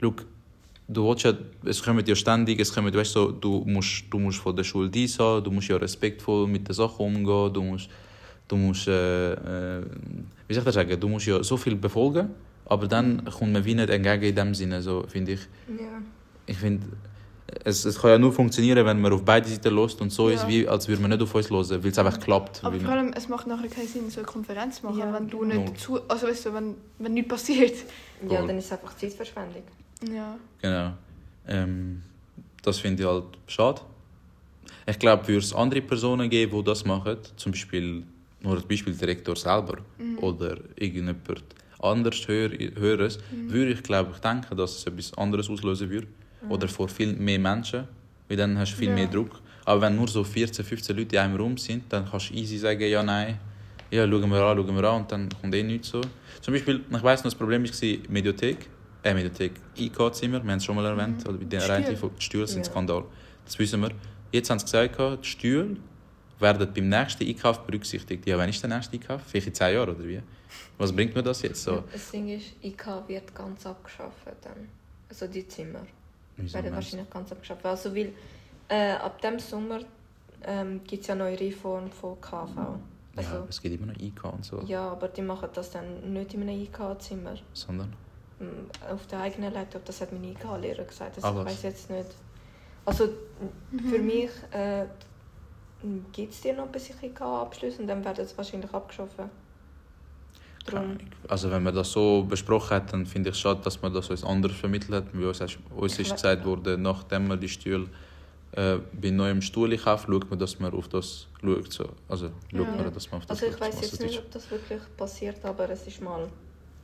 [0.00, 0.14] schau,
[0.92, 1.32] du willst ja,
[1.64, 4.88] es kommen ja ständig, es kommen, weißt, so, du, musst, du musst von der Schule
[4.90, 7.88] dies haben, du musst ja respektvoll mit den Sachen umgehen, du musst,
[8.48, 9.32] du musst äh,
[9.78, 9.82] äh,
[10.48, 12.30] wie soll ich das sagen, du musst ja so viel befolgen,
[12.66, 15.40] aber dann kommt man wie nicht entgegen in dem Sinne, so, finde ich.
[15.68, 16.00] Ja.
[16.46, 16.86] Ich finde,
[17.64, 20.36] es, es kann ja nur funktionieren, wenn man auf beide Seiten lässt und so Ja.
[20.36, 22.64] ist, wie, als würde man nicht auf uns hören, weil es einfach klappt.
[22.64, 25.28] Aber vor allem, es macht nachher keinen Sinn, so eine Konferenz zu machen, Ja, wenn
[25.28, 27.74] du nicht zu, also weißt du, wenn, wenn nichts passiert.
[28.28, 29.62] ja, dann ist es einfach Zeitverschwendung.
[30.10, 30.38] Ja.
[30.60, 30.92] Genau.
[31.46, 32.02] Ähm,
[32.62, 33.80] das finde ich halt schade.
[34.86, 38.02] Ich glaube, würde es andere Personen geben, die das machen, zum Beispiel
[38.40, 39.78] nur als Beispiel der Rektor selber
[40.16, 41.44] oder irgendjemand
[41.80, 46.06] anders Hör Höheres, würde ich glaube ich denken, dass es etwas anderes auslösen würde.
[46.48, 47.86] Oder vor viel mehr Menschen,
[48.28, 48.94] weil dann hast du viel Ja.
[48.94, 49.40] mehr Druck.
[49.64, 52.58] Aber wenn nur so 14, 15 Leute in einem Raum sind, dann kannst du easy
[52.58, 53.38] sagen, ja, nein,
[53.92, 56.00] ja, schauen wir an, schauen wir an und dann kommt eh nichts so.
[56.40, 58.68] Zum Beispiel, ich weiss noch, das Problem war Mediothek,
[59.04, 61.60] äh, Mediothek, IK-Zimmer, wir haben es schon mal erwähnt, oder bei den.
[61.60, 62.70] Reihen von die Stühle sind Ja.
[62.72, 63.04] Skandal.
[63.44, 63.90] Das wissen wir.
[64.30, 65.76] Jetzt haben sie gesagt, die Stühle
[66.38, 68.26] werden beim nächsten Einkauf berücksichtigt.
[68.26, 69.22] Ja, wann ist der nächste Einkauf?
[69.26, 70.20] Vielleicht in 10 Jahren, oder wie?
[70.78, 71.84] Was bringt mir das jetzt so?
[71.92, 74.68] Das Ding ist, IK wird ganz abgeschafft dann.
[75.08, 75.86] Also die Zimmer
[76.36, 77.64] Wieso werden wahrscheinlich ganz abgeschafft.
[77.64, 78.12] Also weil
[78.68, 79.80] äh, ab dem Sommer
[80.44, 82.56] ähm, gibt es ja neue Reform von KV.
[82.56, 82.78] Ja,
[83.16, 84.88] Also, es gibt immer noch IK und so, ja.
[84.90, 87.34] aber die machen das dann nicht in einem IK-Zimmer.
[87.52, 87.92] sondern...
[88.42, 91.16] Mm, Auf der eigenen Laptop, das hat mein IK-Lehrer gesagt.
[91.16, 92.08] Also Ah, ich weiß jetzt nicht.
[92.84, 93.08] Also
[93.88, 94.86] für mich äh,
[96.12, 99.30] gibt es dir noch, bis ich IK abschließe und dann werden es wahrscheinlich Drum,
[100.78, 100.98] Ahnung.
[101.28, 104.10] Also wenn man das so besprochen hat, dann finde ich es schade, dass man das
[104.10, 105.14] uns anders vermittelt hat.
[105.14, 105.40] Weil uns,
[105.76, 107.88] uns ist gesagt worden, nachdem man die Stühle
[108.52, 111.72] äh, bei neuem Stuhl kauft, schaut man, dass man auf das schaut.
[111.72, 111.88] So.
[112.08, 112.64] Also schaut Ja.
[112.64, 115.68] man, dass man auf das also ich weiß jetzt nicht, ob das wirklich passiert, aber
[115.70, 116.28] es ist mal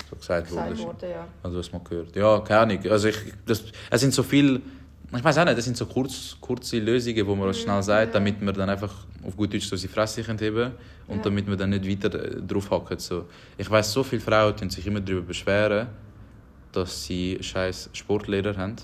[0.09, 1.27] So gesagt gesagt worden, ja.
[1.43, 2.15] Also was man gehört.
[2.17, 2.91] Ja, keine Ahnung.
[2.91, 4.61] Also ich, das, es sind so viele,
[5.15, 8.07] ich weiß auch nicht, das sind so kurz, kurze Lösungen, wo man Mhm, schnell sagt,
[8.09, 8.13] ja.
[8.15, 8.95] damit man dann einfach
[9.27, 10.73] auf gut Deutsch so seine Fresse heben
[11.07, 11.23] und Ja.
[11.23, 13.01] damit man dann nicht weiter äh, drauf hackt.
[13.01, 13.27] So.
[13.59, 15.89] Ich weiß, so viele Frauen tun sich immer darüber beschweren,
[16.73, 18.77] dass sie scheiß Sportlehrer haben,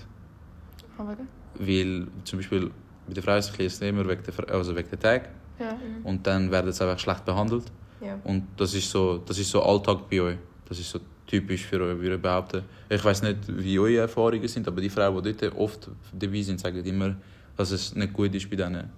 [0.99, 1.17] Aber,
[1.59, 2.71] weil zum Beispiel
[3.07, 5.77] bei den Frauen ist es immer wegen der, also wegen der Tag ja.
[6.03, 7.65] und dann werden sie einfach schlecht behandelt.
[8.01, 8.19] ja.
[8.25, 10.37] Und das ist so, das ist so Alltag bei euch.
[10.67, 12.63] Das ist so typisch für euch, würde ich behaupten.
[12.89, 16.61] Ich weiß nicht, wie eure Erfahrungen sind, aber die Frauen, die dort oft dabei sind,
[16.61, 17.17] sagen immer,
[17.57, 18.91] dass es nicht gut ist bei denen.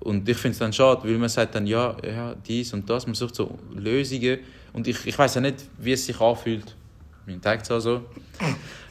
[0.00, 3.06] Und ich finde es dann schade, weil man sagt dann, ja, ja, dies und das,
[3.06, 4.38] man sucht so Lösungen.
[4.72, 6.74] Und ich, ich weiß ja nicht, wie es sich anfühlt.
[7.26, 7.78] Mein Tag so.
[7.78, 8.02] so.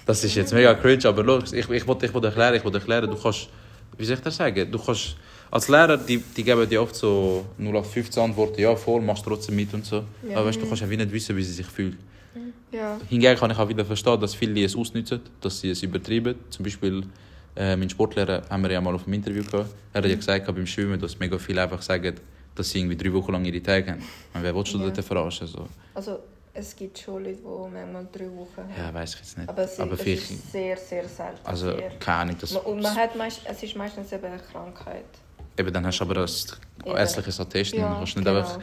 [0.06, 2.80] Das ist jetzt mega cringe, aber los, ich, ich wollte ich wollte erklären, ich wollte
[2.80, 3.50] erklären, du kannst,
[3.98, 5.16] wie soll ich das sagen, du kannst,
[5.52, 9.24] als Lehrer, die, die geben dir oft so 0 auf 15 Antworten, ja, voll, machst
[9.24, 10.04] trotzdem mit und so.
[10.28, 10.38] Ja.
[10.38, 11.98] Aber weißt, du kannst ja wie nicht wissen, wie sie sich fühlt.
[12.72, 12.98] Ja.
[13.10, 16.36] Hingegen kann ich auch wieder verstehen, dass viele es ausnutzen, dass sie es übertreiben.
[16.50, 17.04] Zum Beispiel,
[17.56, 19.70] äh, mein Sportlehrer haben wir ja mal auf dem Interview gehabt.
[19.94, 22.16] Er hat ja gesagt, beim Schwimmen, dass mega viele einfach sagen,
[22.56, 24.02] dass sie irgendwie drei Wochen lang ihre Tage haben.
[24.34, 24.90] Und wer willst du Ja.
[24.90, 25.48] dort verarschen?
[25.48, 25.68] So?
[25.94, 26.20] Also
[26.54, 28.74] es gibt schon Leute, die manchmal drei Wochen haben.
[28.78, 29.50] Ja, weiß ich jetzt nicht.
[29.50, 31.40] Aber, es, Aber es ist sehr, sehr selten.
[31.46, 31.90] also sehr.
[32.00, 32.36] keine Ahnung.
[32.40, 35.06] Das, Und man hat meist, es ist meistens eben eine Krankheit.
[35.58, 36.96] eben, dann hast du aber das Eben.
[36.98, 38.40] ärztliches Attest und Ja, dann kannst nicht genau.
[38.40, 38.60] einfach...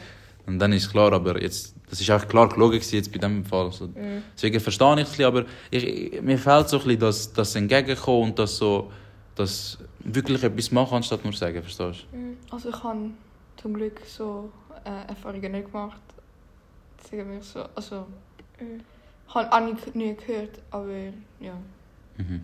[0.47, 3.43] Und dann ist es klar, aber jetzt, das ist auch klar gelogen jetzt bei diesem
[3.43, 3.65] Fall.
[3.65, 4.23] Also, Mhm.
[4.35, 7.55] Deswegen verstehe ich es, ein bisschen, aber ich, mir fehlt so ein bisschen das, das
[7.55, 8.89] Entgegenkommen und das so,
[9.35, 12.53] das wirklich etwas machen, anstatt nur sagen, verstehst du?
[12.55, 13.09] Also ich habe
[13.61, 14.49] zum Glück so
[14.85, 15.99] äh, Erfahrungen nicht gemacht.
[17.09, 17.63] Sagen wir so.
[17.75, 18.05] Also
[18.59, 18.81] Mhm.
[19.27, 20.87] ich habe auch nie, nie gehört, aber
[21.41, 21.53] ja.
[22.17, 22.41] Mhm.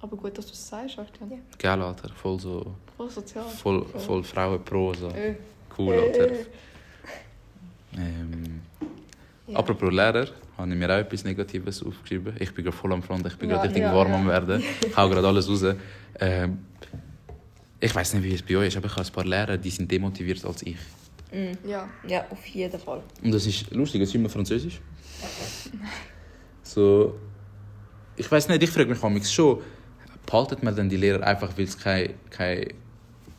[0.00, 1.30] Aber gut, dass du es sagst, Artian.
[1.30, 1.36] Ja.
[1.58, 2.08] Geil, Alter.
[2.08, 3.44] Voll so, Voll sozial.
[3.44, 5.08] voll, voll Frauenpro, so.
[5.10, 5.36] Äh.
[5.78, 6.30] Cool, Alter.
[7.96, 8.60] Ähm,
[9.46, 9.58] Ja.
[9.58, 10.26] Apropos Lehrer,
[10.56, 12.34] habe ich mir auch etwas Negatives aufgeschrieben.
[12.38, 14.16] Ich bin gerade voll am Front, ich bin Ja, gerade richtig ja, warm ja.
[14.16, 14.62] am werden.
[14.86, 15.64] Ich hau gerade alles raus.
[16.18, 16.58] Ähm,
[17.78, 19.68] ich weiß nicht, wie es bei euch ist, aber ich habe ein paar Lehrer, die
[19.68, 20.78] sind demotivierter als ich.
[21.30, 21.58] Mhm.
[21.68, 21.86] Ja.
[22.08, 23.02] Ja, auf jeden Fall.
[23.22, 24.80] Und das ist lustig, es ist immer Französisch.
[26.62, 27.14] So,
[28.16, 29.60] ich weiß nicht, ich frage mich manchmal schon,
[30.26, 32.68] behaltet man denn die Lehrer einfach, weil es kein, kein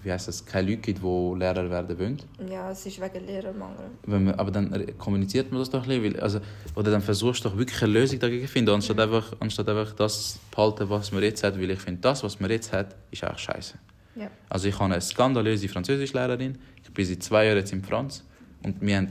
[0.06, 2.22] wie heißt das, keine Leute gibt, die Lehrer werden wollen.
[2.48, 3.88] Ja, es ist wegen Lehrermangel.
[4.06, 6.40] Wenn man, aber dann kommuniziert man das doch ein bisschen, also,
[6.76, 9.94] oder dann versuchst du doch wirklich eine Lösung dagegen zu finden, anstatt einfach, anstatt einfach
[9.94, 12.96] das zu behalten, was man jetzt hat, weil ich finde, das, was man jetzt hat,
[13.10, 13.80] ist eigentlich scheiße.
[14.16, 14.30] Ja.
[14.48, 18.24] Also ich habe eine skandalöse Französischlehrerin, ich bin seit zwei Jahren jetzt in Franz
[18.64, 19.10] und wir haben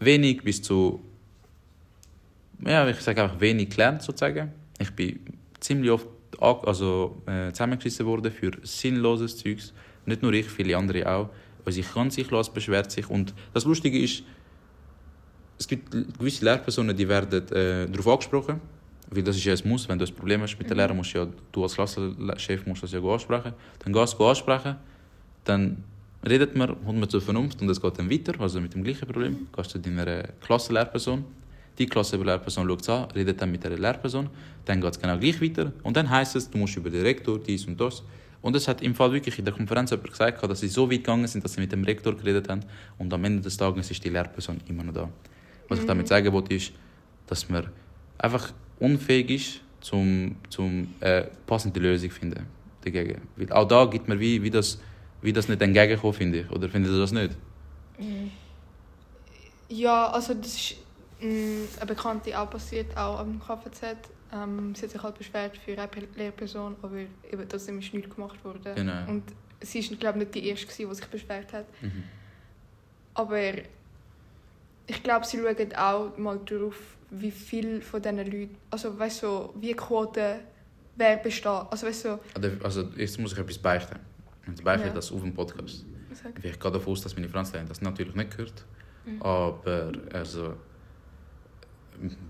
[0.00, 1.00] wenig bis zu,
[2.66, 4.52] ja, ich sage einfach wenig gelernt sozusagen.
[4.80, 5.20] Ich bin
[5.60, 6.06] ziemlich oft
[6.40, 9.72] also, äh, zusammengeschissen worden für sinnloses Zeugs.
[10.06, 11.28] Nicht nur ich, viele andere auch.
[11.64, 13.08] Unsere ganze Klasse beschwert sich.
[13.08, 14.24] Und das Lustige ist,
[15.58, 18.60] es gibt gewisse Lehrpersonen, die werden äh, darauf angesprochen.
[19.10, 21.14] Weil das ist ja ein Muss, wenn du ein Problem hast mit den Lehrern, musst
[21.14, 23.52] du ja, du als Klassenchef musst das ja ansprechen.
[23.80, 24.76] Dann gehst du ansprechen,
[25.44, 25.84] dann
[26.26, 29.06] redet man, kommt man zur Vernunft und es geht dann weiter, also mit dem gleichen
[29.06, 29.48] Problem.
[29.54, 31.24] Gehst zu deiner Klassenlehrperson,
[31.78, 34.28] die Klassenlehrperson schaut es an, redet dann mit der Lehrperson,
[34.64, 37.38] dann geht es genau gleich weiter und dann heisst es, du musst über den Rektor
[37.38, 38.02] dies und das.
[38.42, 40.98] Und es hat im Fall wirklich in der Konferenz jemand gesagt, dass sie so weit
[40.98, 42.60] gegangen sind, dass sie mit dem Rektor geredet haben
[42.98, 45.08] und am Ende des Tages ist die Lehrperson immer noch da.
[45.68, 46.72] Was ich damit sagen wollte, ist,
[47.26, 47.68] dass man
[48.18, 52.46] einfach unfähig ist, zum, zum äh, passende Lösung zu finden
[52.84, 53.22] dagegen.
[53.36, 54.80] Weil auch da gibt man wie, wie, das,
[55.20, 56.50] wie das nicht entgegenkommen, finde ich.
[56.50, 57.36] Oder findet ihr das nicht?
[59.68, 60.76] Ja, also das ist
[61.22, 63.96] eine Bekannte auch passiert, auch am KVZ.
[64.32, 68.14] Ähm, sie hat sich halt beschwert für eine Pe- Lehrperson, aber eben trotzdem ist nichts
[68.14, 68.74] gemacht worden.
[68.74, 69.06] Genau.
[69.08, 69.24] Und
[69.60, 71.66] sie ist, glaube ich, nicht die Erste, gewesen, die sich beschwert hat.
[71.82, 72.02] Mhm.
[73.14, 73.40] Aber
[74.86, 76.76] ich glaube, sie schauen auch mal darauf,
[77.10, 80.40] wie viel von diesen Leuten, also weißt du, so, wie Quote,
[80.96, 81.46] wer besteht.
[81.46, 83.98] Also weißt du, Also, Also jetzt muss ich etwas beichten.
[84.46, 84.94] Und ich beichte Ja.
[84.94, 85.84] das auf dem Podcast.
[86.14, 86.32] sag.
[86.44, 88.64] Ich gehe davon aus, dass meine Franzlehrerin das natürlich nicht gehört.
[89.04, 89.22] Mhm.
[89.22, 90.54] Aber also,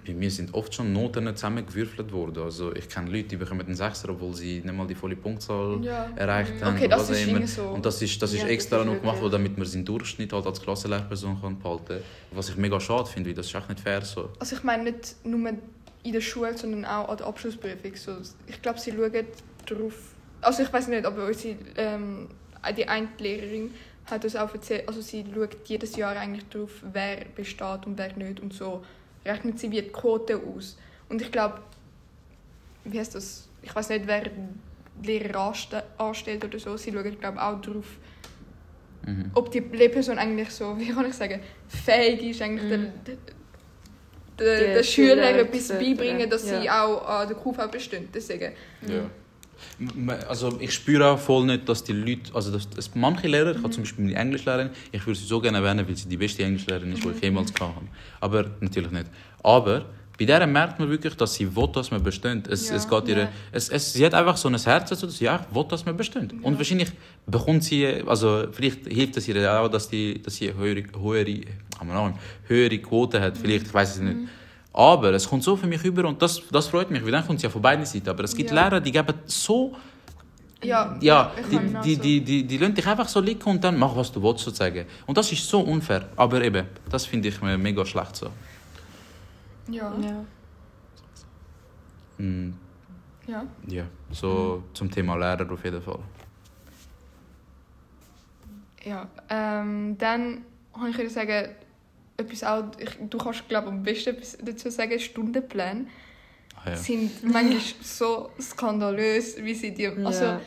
[0.06, 2.42] bei mir sind oft schon Noten zusammengewürfelt worden.
[2.44, 5.80] Also ich kenne Leute, die bekommen einen Sechser, obwohl sie nicht mal die volle Punktzahl
[5.82, 6.10] Ja.
[6.16, 6.64] erreicht Mhm.
[6.64, 6.76] haben.
[6.76, 7.46] Okay, das ist immer.
[7.46, 7.62] so.
[7.68, 9.84] Und das ist, das ist Ja, das extra ist noch gemacht worden, damit man seinen
[9.84, 12.00] Durchschnitt halt als Klassenlehrperson kann behalten kann.
[12.32, 14.30] Was ich mega schade finde, weil das ist echt nicht fair so.
[14.38, 15.50] Also ich meine nicht nur
[16.04, 17.94] in der Schule, sondern auch an der Abschlussprüfung.
[17.94, 19.12] So, ich glaube, sie schauen
[19.66, 19.94] darauf.
[20.40, 22.28] Also ich weiß nicht, aber unsere, ähm,
[22.76, 23.70] die eine Lehrerin
[24.06, 28.16] hat uns auch erzählt, also sie schaut jedes Jahr eigentlich darauf, wer besteht und wer
[28.16, 28.84] nicht und so
[29.24, 30.76] rechnet sie wie die Quote aus.
[31.08, 31.60] Und ich glaube,
[32.84, 33.48] wie heißt das?
[33.62, 34.22] Ich weiß nicht, wer
[35.02, 36.76] die Lehrer anste anstellt oder so.
[36.76, 37.86] Sie schauen glaube auch darauf,
[39.04, 39.32] Mhm.
[39.34, 42.70] ob die Lehrperson eigentlich so, wie kann ich sagen, fähig ist, eigentlich
[44.38, 46.84] Die den Schülern Schüler etwas beibringen, dass sie ja.
[46.84, 48.08] auch an der QV bestehen.
[48.14, 48.52] Deswegen.
[48.86, 49.10] Ja.
[50.28, 53.58] Also ich spüre auch voll nicht, dass die Leute, also dass, dass manche Lehrer, ich
[53.58, 56.44] habe zum Beispiel meine Englischlehrerin, ich würde sie so gerne erwähnen, weil sie die beste
[56.44, 57.86] Englischlehrerin ist, die ich jemals gehabt habe.
[58.20, 59.06] Aber natürlich nicht.
[59.42, 59.84] Aber
[60.18, 62.46] bei der merkt man wirklich, dass sie will, dass man bestimmt.
[62.46, 62.76] Es, Ja.
[62.76, 63.28] es geht ihr, Ja.
[63.50, 65.96] es, es, sie hat einfach so ein Herz dazu, dass sie ja, will, dass man
[65.96, 66.34] bestimmt.
[66.42, 66.90] Und wahrscheinlich
[67.26, 71.40] bekommt sie, also vielleicht hilft es ihr auch, dass, die, dass sie eine höhere, höhere,
[72.46, 73.38] höhere Quote hat.
[73.38, 74.16] Vielleicht, ich weiß es nicht.
[74.72, 77.36] Aber es kommt so für mich über und das, das freut mich, weil dann kommt
[77.38, 78.08] es ja von beiden Seiten.
[78.08, 78.64] Aber es gibt Ja.
[78.64, 79.76] Lehrer, die geben so
[80.62, 83.96] Ja, ja, die, die, die, die, die lassen dich einfach so liegen und dann mach,
[83.96, 84.86] was du willst, sozusagen.
[85.06, 86.08] Und das ist so unfair.
[86.16, 88.30] Aber eben, das finde ich mir mega schlecht so.
[89.68, 89.92] Ja.
[90.00, 90.24] Ja.
[92.24, 92.54] Mm,
[93.26, 93.44] ja.
[93.66, 95.98] ja, so zum Thema Lehrer auf jeden Fall.
[98.84, 101.50] Ja, ähm, dann kann ich dir sagen,
[102.22, 105.86] etwas auch, ich, du kannst glaube am besten etwas dazu sagen, Stundenpläne
[106.64, 106.76] Ah, ja.
[106.76, 110.40] sind manchmal so skandalös, wie sie die, also Ja.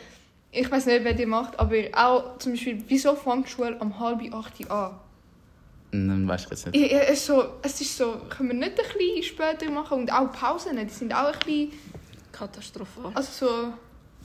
[0.52, 4.00] ich weiß nicht, wer die macht, aber auch zum Beispiel, wieso fängt die Schule um
[4.00, 4.96] halb acht an?
[5.92, 6.76] Dann weiß ich jetzt nicht.
[6.76, 10.00] Ich, ich, es, ist so, es ist so, können wir nicht ein bisschen später machen
[10.02, 11.72] und auch Pausen, die sind auch ein bisschen,
[12.32, 13.12] Katastrophal.
[13.14, 13.74] also so,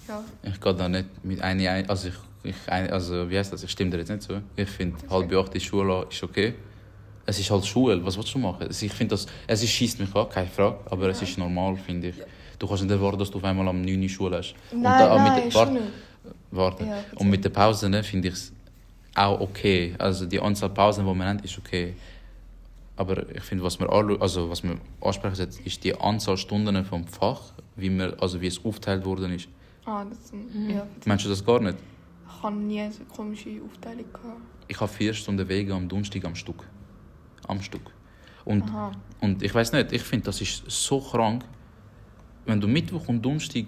[0.08, 0.24] ja.
[0.42, 1.88] Ich gehe da nicht mit einer ein.
[1.88, 3.62] Also, ich, ich, also wie heißt das?
[3.62, 4.40] Ich stimme dir jetzt nicht zu.
[4.56, 6.54] Ich finde, halb acht in Schule ist okay.
[7.26, 8.68] Es ist halt Schule, was willst du machen?
[8.70, 12.08] Ich finde das, es ist, schießt mich an, keine Frage, aber es ist normal, finde
[12.08, 12.16] ich.
[12.58, 14.54] Du kannst nicht erwarten, dass du auf einmal am 9 Uhr Schule hast.
[14.72, 15.84] Und Nein, da auch nein, mit warte, nicht.
[16.50, 16.84] warte.
[16.84, 18.52] Ja, Und mit den Pausen ne, finde ich es
[19.14, 19.94] auch okay.
[19.98, 21.94] Also die Anzahl Pausen, die wir haben, ist okay.
[22.96, 26.84] Aber ich finde, was wir, anschauen- also, was wir ansprechen, sollten, ist die Anzahl Stunden
[26.84, 27.40] vom Fach,
[27.76, 29.48] wie, wir, also wie es aufgeteilt worden ist.
[29.86, 30.70] Ah, das Mhm.
[30.70, 30.86] ja.
[31.06, 31.78] Meinst du das gar nicht?
[32.36, 34.40] Ich habe nie so eine komische Aufteilung gehabt.
[34.68, 36.64] Ich habe vier Stunden Wege am Donnerstag am Stück.
[37.50, 37.90] Am Stück.
[38.44, 38.92] Und, Aha.
[39.20, 41.44] und ich weiß nicht, ich finde, das ist so krank.
[42.46, 43.66] Wenn du Mittwoch und Donnerstag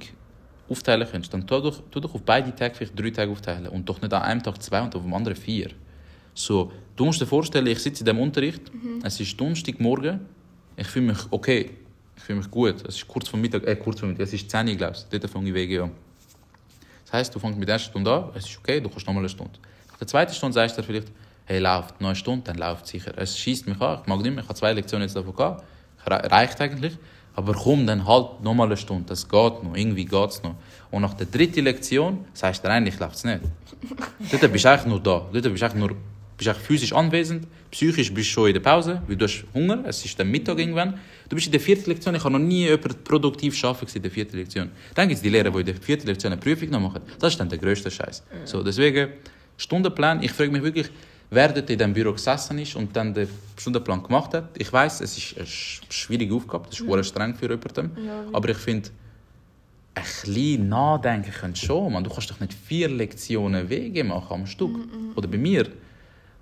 [0.69, 3.67] aufteilen kannst, dann tu doch, tu doch auf beide Tage vielleicht drei Tage aufteilen.
[3.69, 5.71] Und doch nicht an einem Tag zwei und auf dem anderen vier.
[6.35, 8.63] So, du musst dir vorstellen, ich sitze in dem Unterricht,
[9.03, 10.21] es ist Donnerstagmorgen,
[10.77, 11.71] ich fühle mich okay,
[12.17, 12.77] ich fühle mich gut.
[12.89, 15.05] Es ist kurz vor Mittag, äh, kurz vor Mittag, es ist 10 Uhr, glaube ich,
[15.11, 15.91] dort fange ich WG an.
[15.91, 19.07] Das Das heisst, du fängst mit der ersten Stunde an, es ist okay, du kannst
[19.07, 19.59] nochmal eine Stunde.
[19.91, 21.13] Nach der zweiten Stunde sagst du dir vielleicht,
[21.47, 23.13] hey, läuft noch eine Stunde, dann läuft sicher.
[23.17, 25.65] Es schießt mich an, ich mag nicht mehr, ich habe zwei Lektionen jetzt davon gehabt,
[26.07, 26.97] Re- reicht eigentlich.
[27.35, 30.55] Aber komm, dann halt nochmal eine Stunde, das geht noch, irgendwie geht es noch.
[30.91, 33.41] Und nach der dritten Lektion sagst du eigentlich, läuft es nicht.
[34.31, 35.27] Dort bist du eigentlich nur da.
[35.33, 35.97] Dort bist du eigentlich nur
[36.37, 39.83] bist eigentlich physisch anwesend, psychisch bist du schon in der Pause, weil du hast Hunger,
[39.87, 40.99] es ist dann Mittag irgendwann.
[41.29, 44.11] Du bist in der vierten Lektion, ich habe noch nie jemand produktiv arbeiten in der
[44.11, 44.71] vierten Lektion.
[44.95, 47.01] Dann gibt es die Lehrer, die in der vierten Lektion eine Prüfung noch machen.
[47.19, 48.23] Das ist dann der grösste Scheiß.
[48.45, 49.09] So, deswegen,
[49.57, 50.91] Stundenplan, ich frage mich wirklich,
[51.33, 54.51] wer dort in diesem Büro gesessen ist und dann den Stundenplan gemacht hat.
[54.59, 57.03] Ich weiß, es ist eine sch- schwierige Aufgabe, das ist mhm.
[57.05, 57.91] streng für jemanden.
[58.07, 58.91] Ja, Aber ich finde,
[59.95, 61.93] ein bisschen nachdenken kannst du schon.
[61.93, 62.05] Man.
[62.05, 64.77] Du kannst doch nicht vier Lektionen Wege machen am Stück.
[65.17, 65.67] Oder bei mir.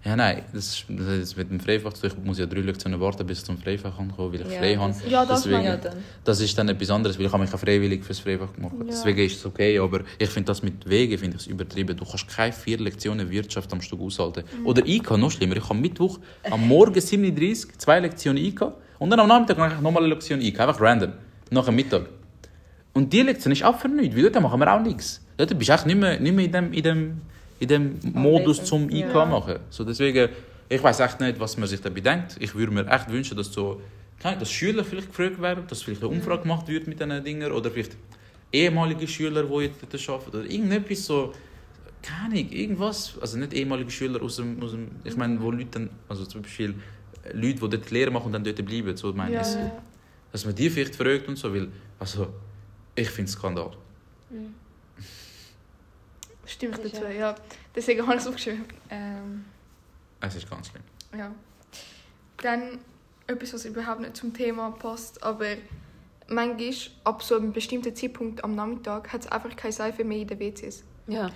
[0.03, 1.93] Ja, nein, das, ist, das mit dem Freifach.
[2.03, 4.77] Ich muss ja drei Lektionen warten, bis ich zum Freifach komme, weil ich Ja, frei
[4.77, 4.95] habe.
[5.07, 5.97] Ja, das Deswegen, Ja, dann.
[6.25, 8.73] das ist dann etwas anderes, weil ich habe mich auch freiwillig fürs Freifach gemacht.
[8.79, 8.85] Ja.
[8.87, 11.95] Deswegen ist es okay, aber ich finde das mit Wegen finde ich übertrieben.
[11.95, 14.45] Du kannst keine vier Lektionen Wirtschaft am Stück aushalten.
[14.65, 15.57] Oder IK, noch schlimmer.
[15.57, 16.19] Ich habe Mittwoch
[16.51, 20.61] am Morgen 7.30 Uhr zwei Lektionen IK und dann am Nachmittag nochmal eine Lektion IK.
[20.61, 21.13] Einfach random.
[21.51, 22.07] Nach dem Mittag.
[22.95, 25.21] Und die Lektion ist auch für nichts, weil dort machen wir auch nichts.
[25.37, 27.21] Dort bist du echt nicht mehr, nicht mehr in dem, in dem,
[27.61, 29.25] in dem Modus zum Ja.
[29.27, 29.61] machen.
[29.71, 30.31] So deswegen,
[30.69, 32.37] ich weiß echt nicht, was man sich dabei denkt.
[32.41, 33.81] Ich würde mir echt wünschen, dass so,
[34.23, 37.71] dass Schüler vielleicht gefragt werden, dass vielleicht eine Umfrage gemacht wird mit diesen Dingen oder
[37.71, 37.97] vielleicht
[38.53, 41.33] ehemalige Schüler, die jetzt dort arbeiten oder irgendetwas so,
[42.03, 45.67] keine Ahnung, irgendwas, also nicht ehemalige Schüler aus dem, aus dem ich meine, wo Leute
[45.73, 46.75] dann, also zum Beispiel
[47.35, 49.55] Leute, die dort die Lehre machen und dann dort bleiben, so meine Ja, ich.
[49.55, 49.71] ja.
[50.33, 51.69] Dass man die vielleicht fragt und so, weil,
[51.99, 52.29] also,
[52.95, 53.73] ich finde es Skandal.
[56.51, 57.35] Stimme ich dazu, ja.
[57.75, 58.65] Deswegen habe ich es aufgeschrieben.
[58.91, 59.45] Ähm,
[60.21, 60.83] Es ist ganz schlimm.
[61.17, 61.33] ja.
[62.43, 62.79] Dann
[63.27, 65.47] etwas, was überhaupt nicht zum Thema passt, aber
[66.29, 66.73] manchmal,
[67.05, 70.39] ab so einem bestimmten Zeitpunkt am Nachmittag, hat es einfach keine Seife mehr in den
[70.41, 70.83] WCs.
[71.07, 71.31] Ja.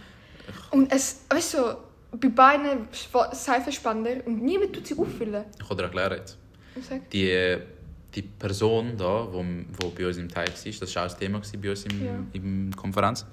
[0.71, 1.77] Und es, weißt du,
[2.19, 2.89] bei beiden
[3.33, 5.45] Seifenspender und niemand tut sie auffüllen.
[5.61, 6.39] Ich kann dir erklären jetzt.
[6.89, 7.09] Sag.
[7.11, 7.59] Die,
[8.15, 9.45] die Person da, wo,
[9.81, 12.13] wo bei uns im Teil war, das war auch das Thema bei uns im, Ja.
[12.33, 13.25] im Konferenz.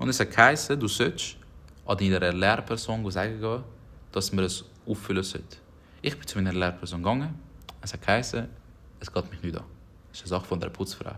[0.00, 1.36] Und es hat geheißen, du sollst
[1.86, 3.62] an deiner Lehrperson sagen
[4.10, 5.58] dass man es auffüllen sollte.
[6.02, 7.38] Ich bin zu meiner Lehrperson gegangen.
[7.82, 8.48] Es hat geheißen,
[8.98, 9.64] es geht mich nicht an.
[10.10, 11.12] Das ist eine Sache von der Putzfrau.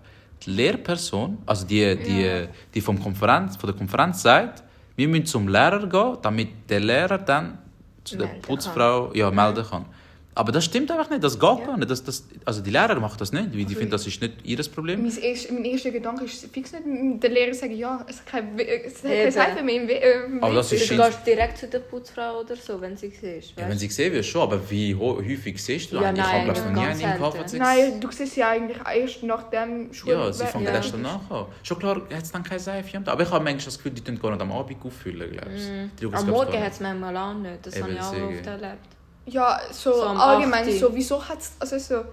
[0.45, 2.49] Die Lehrperson, also die, die, Ja.
[2.75, 4.65] die vom Konferenz, von der Konferenz sagt,
[4.97, 7.59] wir müssen zum Lehrer gehen, damit der Lehrer dann
[8.03, 9.87] zu der Melden Putzfrau ja, melden kann.
[10.35, 11.91] Aber das stimmt einfach nicht, das geht gar nicht.
[11.91, 14.35] Das, das, also die Lehrer machen das nicht, weil die Also finden, das ist nicht
[14.45, 15.03] ihr Problem.
[15.03, 18.57] Mein, erst, mein erster Gedanke ist fix nicht, der Lehrer sagen, ja, es hat keine,
[18.57, 19.31] We- es hat keine.
[19.33, 22.57] Seife mehr im We äh, Aber das ist Du gehst direkt zu der Putzfrau oder
[22.57, 23.53] so, wenn sie siehst.
[23.59, 26.17] Ja, wenn sie sehen will, schon, aber wie häufig siehst du Ja, einen?
[26.17, 27.23] Ich nein, habe glaub, noch nie einen im.
[27.23, 27.57] KV6.
[27.59, 30.13] Nein, du siehst sie eigentlich erst nach dem Schul...
[30.15, 30.73] Ja, sie fangen Ja.
[30.73, 31.47] erst danach an.
[31.63, 33.13] Schon klar, hat es dann keine Seife am Tag.
[33.13, 35.91] Aber ich habe manchmal das Gefühl, die tun gar nicht am Abend auffüllen, glaubst du?
[36.01, 37.67] Die schauen es, Am Morgen hat es manchmal auch nicht.
[37.67, 38.79] Das habe ich auch oft erlebt.
[39.27, 40.79] Ja, so, So allgemein, 8.
[40.79, 42.05] so, wieso hat es, also so...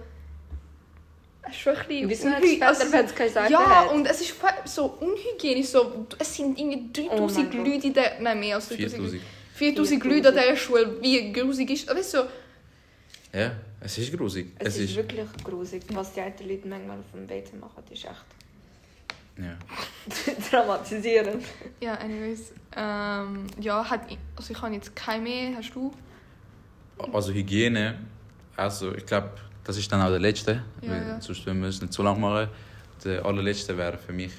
[1.42, 2.08] Es ist schon ein bisschen...
[2.08, 3.92] Wieso hat es also- wenn es keine Seife Ja, hat?
[3.92, 4.34] und es ist
[4.66, 8.20] so unhygienisch, so, es sind irgendwie Oh 3000 mein Leute in der...
[8.20, 9.22] Nein, mehr als 3000 4000.
[9.54, 11.88] 4000 Leute an dieser Schule, wie grusig ist...
[11.88, 12.24] Weißt du, so,
[13.38, 14.52] Ja, es ist grusig.
[14.58, 15.82] Es, Es ist, ist, wirklich grusig.
[15.92, 18.24] Was die alten Leute manchmal auf dem WC machen, ist echt
[19.38, 19.56] ja.
[20.50, 21.42] traumatisierend.
[21.80, 22.52] ja, anyways.
[22.76, 24.02] Ähm, ja, hat,
[24.36, 25.92] also ich habe jetzt keine mehr, hast du?
[27.12, 27.98] Also Hygiene,
[28.56, 29.30] also ich glaube,
[29.64, 30.62] das ist dann auch der letzte.
[30.82, 31.20] Ja, weil ja.
[31.20, 32.48] Sonst müssen wir es nicht zu lang machen.
[33.04, 34.32] Der allerletzte wäre für mich,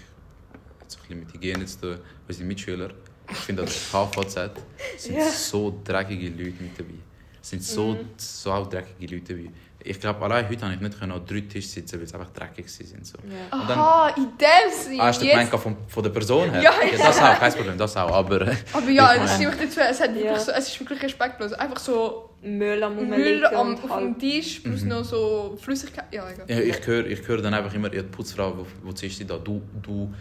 [0.88, 1.98] so ein bisschen mit Hygiene zu tun,
[2.28, 2.90] unsere Mitschüler.
[3.30, 4.52] Ich finde, das KVZ
[4.98, 5.30] sind Ja.
[5.30, 6.96] so dreckige Leute mit dabei.
[7.42, 9.50] Es sind so, so auch dreckige Leute dabei.
[9.84, 12.30] Ich glaube, allein heute habe ich nicht können an drei Tisch sitzen, weil es einfach
[12.32, 13.04] dreckig waren.
[13.04, 13.18] So.
[13.24, 13.58] Ja.
[13.60, 15.00] Und dann- Aha, in dem Sinn.
[15.00, 16.62] Ah, hast du jetzt- gemeint von, von der Person her?
[16.62, 18.12] Ja, das auch, kein Problem, das auch.
[18.12, 19.80] Aber äh, Aber ja, Ich das stimme ich dazu.
[19.80, 20.40] Es, hat wirklich Ja.
[20.40, 21.54] so, es ist wirklich respektlos.
[21.54, 24.90] Einfach so Müll am Müll am, und auf dem Tisch plus Mhm.
[24.90, 26.06] noch so Flüssigkeit.
[26.12, 26.46] Ja, egal.
[26.48, 29.26] ja, ich höre ich höre dann einfach immer, ja, die Putzfrau, wo, wo ziehst du
[29.26, 29.38] da?
[29.38, 30.12] Du, du.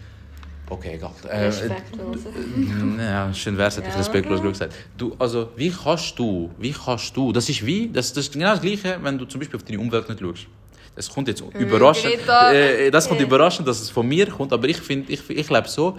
[0.71, 1.11] Okay, egal.
[1.29, 2.19] Äh, Respektlos.
[2.25, 3.99] äh, ja, schön wär's, hätte ich Ja.
[3.99, 4.73] respektlos gesagt.
[4.97, 8.51] Du, also, wie kannst du, wie kannst du, das ist wie, das, das ist genau
[8.51, 10.47] das Gleiche, wenn du zum Beispiel auf deine Umwelt nicht schaust.
[10.95, 12.53] Es kommt jetzt überraschend, Greta.
[12.53, 13.23] äh, das kommt Äh.
[13.23, 15.97] überraschend, dass es von mir kommt, aber ich finde, ich, ich glaube so,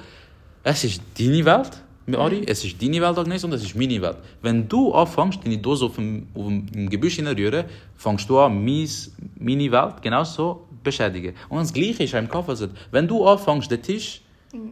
[0.65, 1.71] es ist deine Welt,
[2.17, 4.17] Ari, es ist deine Welt, Agnes, und es ist meine Welt.
[4.41, 7.65] Wenn du anfängst, deine Dose auf dem, auf dem Gebüsch hineinrühren,
[7.97, 11.35] fängst du an, mies, meine Welt genauso beschädigen.
[11.51, 12.71] Und das Gleiche ist im KVZ.
[12.91, 14.21] Wenn du anfängst, den Tisch,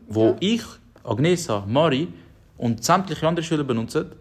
[0.08, 0.62] wo ich,
[1.04, 2.08] Agnesa, Mari
[2.58, 4.12] und sämtliche andere Schüler benutzen,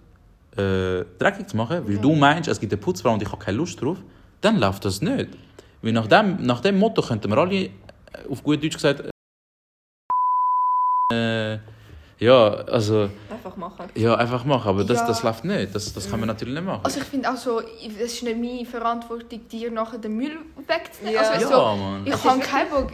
[0.57, 3.57] äh, dreckig zu machen, weil du meinst, es gibt eine Putzfrau und ich habe keine
[3.57, 3.97] Lust drauf,
[4.41, 5.30] dann läuft das nicht.
[5.82, 7.72] Weil nach dem, nach dem Motto könnten wir alle, äh,
[8.30, 9.03] auf gut Deutsch gesagt,
[11.12, 11.57] äh,
[12.22, 13.86] Ja, also, Einfach machen.
[13.95, 15.07] ja, einfach machen, aber das, Ja.
[15.07, 15.74] das läuft nicht.
[15.74, 16.82] Das, das kann man natürlich nicht machen.
[16.84, 20.38] Also ich finde auch so, es ist nicht meine Verantwortung, dir nachher den Müll
[20.68, 21.14] wegzunehmen.
[21.16, 21.30] Ja.
[21.30, 22.07] Also, ja, du, Mann.
[22.07, 22.91] ich habe keinen Bock.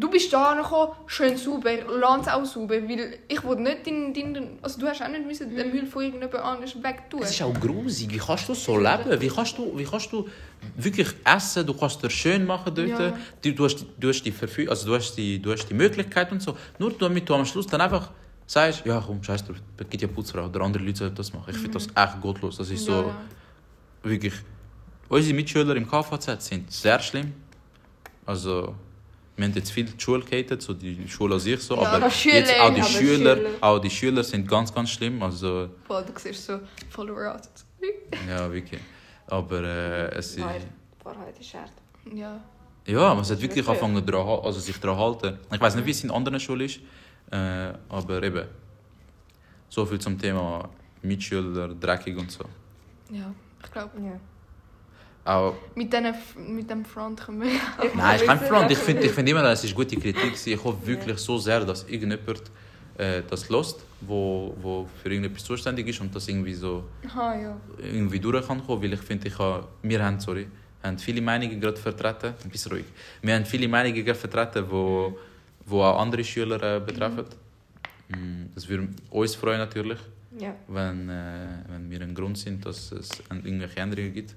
[0.00, 1.70] Du bist da gekommen, schön sauber,
[2.00, 5.54] lass auch sauber, weil ich will nicht deinen, deinen, also du hast auch nicht müssen
[5.54, 7.22] den Müll von irgendjemand anderes wegtun.
[7.22, 8.10] Es ist auch grusig.
[8.10, 9.20] Wie kannst du so leben?
[9.20, 10.28] Wie kannst du, wie kannst du
[10.76, 11.66] wirklich essen?
[11.66, 12.88] Du kannst dir schön machen dort.
[12.88, 13.18] Ja.
[13.42, 16.32] Du, du, hast, du, hast die Verfü also du, hast die, du hast die Möglichkeit
[16.32, 16.56] und so.
[16.78, 18.10] Nur damit du am Schluss dann einfach
[18.46, 19.56] sagst, ja komm, scheiß drauf,
[19.90, 21.50] gibt ja Putzfrau oder andere Leute sollen das machen.
[21.50, 22.58] Ich finde das echt gottlos.
[22.58, 23.16] Das ist so ja.
[24.02, 24.34] wirklich...
[25.08, 27.32] Unsere Mitschüler im KVZ sind sehr schlimm.
[28.26, 28.74] Also...
[29.36, 32.06] Wir haben jetzt viel die Schule gehatet, so die Schule an sich so, Ja, aber
[32.08, 33.50] die Schüler, jetzt auch die Schüler, Schüler.
[33.60, 35.20] auch die Schüler sind ganz, ganz schlimm.
[35.22, 36.60] Also Boah, du siehst so
[36.90, 37.50] Follower aus.
[38.28, 38.80] ja, wirklich.
[39.26, 40.36] Aber äh, es ist...
[40.38, 41.72] Die Wahrheit ist hart.
[42.14, 42.40] Ja.
[42.86, 43.82] Ja, man sollte wirklich Wirklich?
[43.82, 45.38] anfangen, dran, also sich daran halten.
[45.52, 46.80] Ich weiß nicht, wie es in anderen Schulen ist,
[47.30, 48.46] äh, aber eben.
[49.68, 50.68] So viel zum Thema
[51.02, 52.44] Mitschüler, dreckig und so.
[53.10, 53.32] Ja,
[53.64, 54.20] ich glaube, Ja.
[55.24, 57.48] Auch, mit, diesen- mit dem Front können wir...
[57.96, 58.70] nein, ist kein Front.
[58.70, 60.34] Ich finde ich find immer, es ist gute Kritik.
[60.46, 62.42] Ich hoffe wirklich so sehr, dass irgendjemand
[62.98, 67.56] äh, das lässt, wo, wo für irgendetwas zuständig ist und das irgendwie so Aha, ja.
[67.78, 70.46] irgendwie durch kann kommen, weil ich finde, ich habe, wir haben, sorry,
[70.82, 72.84] haben viele Meinungen gerade vertreten, ein bisschen ruhig,
[73.22, 75.18] wir haben viele Meinungen gerade vertreten, wo,
[75.64, 77.24] wo auch andere Schüler äh, betreffen.
[78.10, 79.98] Mm, Das würde uns freuen natürlich,
[80.38, 80.54] Ja.
[80.68, 84.34] wenn, äh, wenn wir ein Grund sind, dass es irgendwelche Änderungen gibt.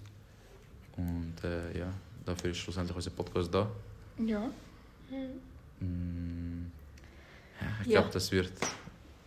[0.98, 1.88] Und äh, ja,
[2.26, 3.68] dafür ist schlussendlich unser Podcast da.
[4.26, 4.50] Ja.
[5.80, 6.66] Mm,
[7.62, 8.00] ja, ich Ja.
[8.02, 8.52] glaube, das wird,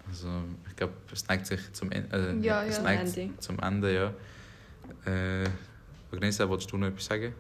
[0.09, 0.29] also
[0.69, 2.83] ich glaube, es neigt sich zum, En- äh, Ja, es ja.
[2.83, 3.39] neigt Zum Ende.
[3.39, 4.13] zum Ende, ja.
[5.11, 5.49] Äh,
[6.13, 7.33] Agnesa, wolltest du noch etwas sagen?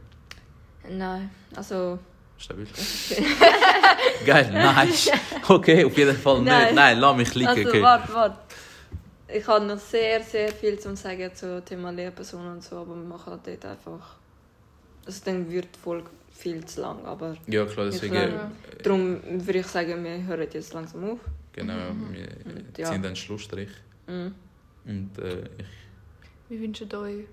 [0.88, 1.98] Nein, also...
[2.38, 2.66] Stabil.
[4.24, 5.10] Geil, nice.
[5.46, 6.46] Okay, auf jeden Fall nicht.
[6.46, 6.74] Nein.
[6.74, 7.48] Nein, lass mich liegen.
[7.48, 7.82] Also, okay.
[7.82, 8.38] warte, warte.
[9.32, 13.02] Ich habe noch sehr, sehr viel zu sagen zum Thema Lehrpersonen und so, aber wir
[13.04, 14.16] machen dort einfach...
[15.07, 18.14] Also dann wird die Folge viel zu lang, aber Ja, klar, deswegen.
[18.14, 21.18] Ja, äh, darum würde ich sagen, wir hören jetzt langsam auf.
[21.53, 22.12] Genau, Mhm.
[22.12, 22.98] wir Und ziehen ja.
[22.98, 23.70] den Schlussstrich.
[24.07, 24.34] Mhm.
[24.84, 25.66] Und äh, ich,
[26.48, 27.24] Wir wünschen euch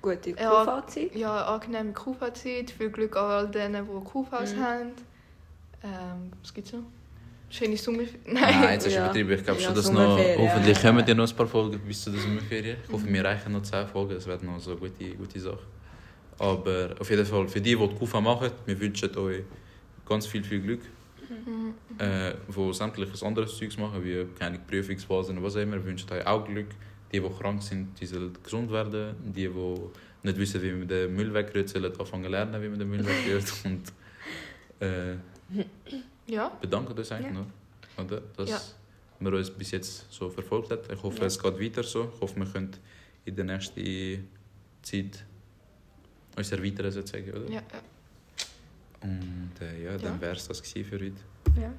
[0.00, 0.64] Gute Ja.
[0.64, 1.14] Fazit.
[1.16, 4.60] ja, angenehme Kuhfahrzeit, viel Glück an all denen, die Kuhfass Mhm.
[4.60, 4.90] haben.
[5.82, 6.82] Ähm, was gibt's noch?
[7.50, 8.02] Schöne Sommer...
[8.26, 9.04] nein, jetzt du Ja.
[9.06, 9.32] übertrieben.
[9.32, 10.00] Ich glaube Ja, schon, dass noch.
[10.10, 10.90] Sommerferien, Hoffentlich ja.
[10.90, 12.76] kommen ja noch ein paar Folgen bis zu der Sommerferien.
[12.84, 13.14] Ich hoffe, Mhm.
[13.14, 14.14] wir reichen noch 10 Folgen.
[14.14, 15.58] Das wäre noch so eine gute, gute Sache.
[16.38, 19.42] Aber auf jeden Fall, für die, die die Kufa machen, wir wünschen euch
[20.06, 20.80] ganz viel, viel Glück.
[21.46, 21.74] Mhm.
[21.98, 26.26] äh, wo sämtliches anderes Zeugs machen, wie keine Prüfungsphasen und was auch immer, wünschen euch
[26.26, 26.68] auch Glück.
[27.12, 29.14] Die, die krank sind, die sollen gesund werden.
[29.34, 29.50] Die, die
[30.22, 33.52] nicht wissen, wie man den Müll wegrührt, sollen anfangen lernen, wie man den Müll wegrührt.
[33.64, 33.92] Und
[34.80, 35.16] äh,
[36.26, 37.40] Ja, bedanken uns eigentlich Ja.
[37.98, 38.22] noch, oder?
[38.36, 38.60] dass Ja.
[39.20, 40.90] man uns bis jetzt so verfolgt hat.
[40.90, 41.26] Ich hoffe, Ja.
[41.26, 42.10] es geht weiter so.
[42.14, 42.70] Ich hoffe, wir können
[43.26, 44.28] in der nächsten
[44.82, 45.24] Zeit
[46.38, 47.46] uns erweitern, sozusagen, oder?
[47.50, 47.80] ja, ja.
[49.00, 50.20] Und äh, ja, dann Ja.
[50.20, 51.60] wäre es das gewesen für heute.
[51.60, 51.72] Ja.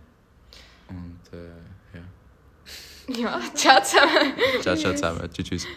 [0.90, 3.22] Und äh, ja.
[3.22, 4.34] Ja, ciao zusammen.
[4.62, 5.30] Ciao, ciao zusammen.
[5.34, 5.68] Tschüss, tschüss.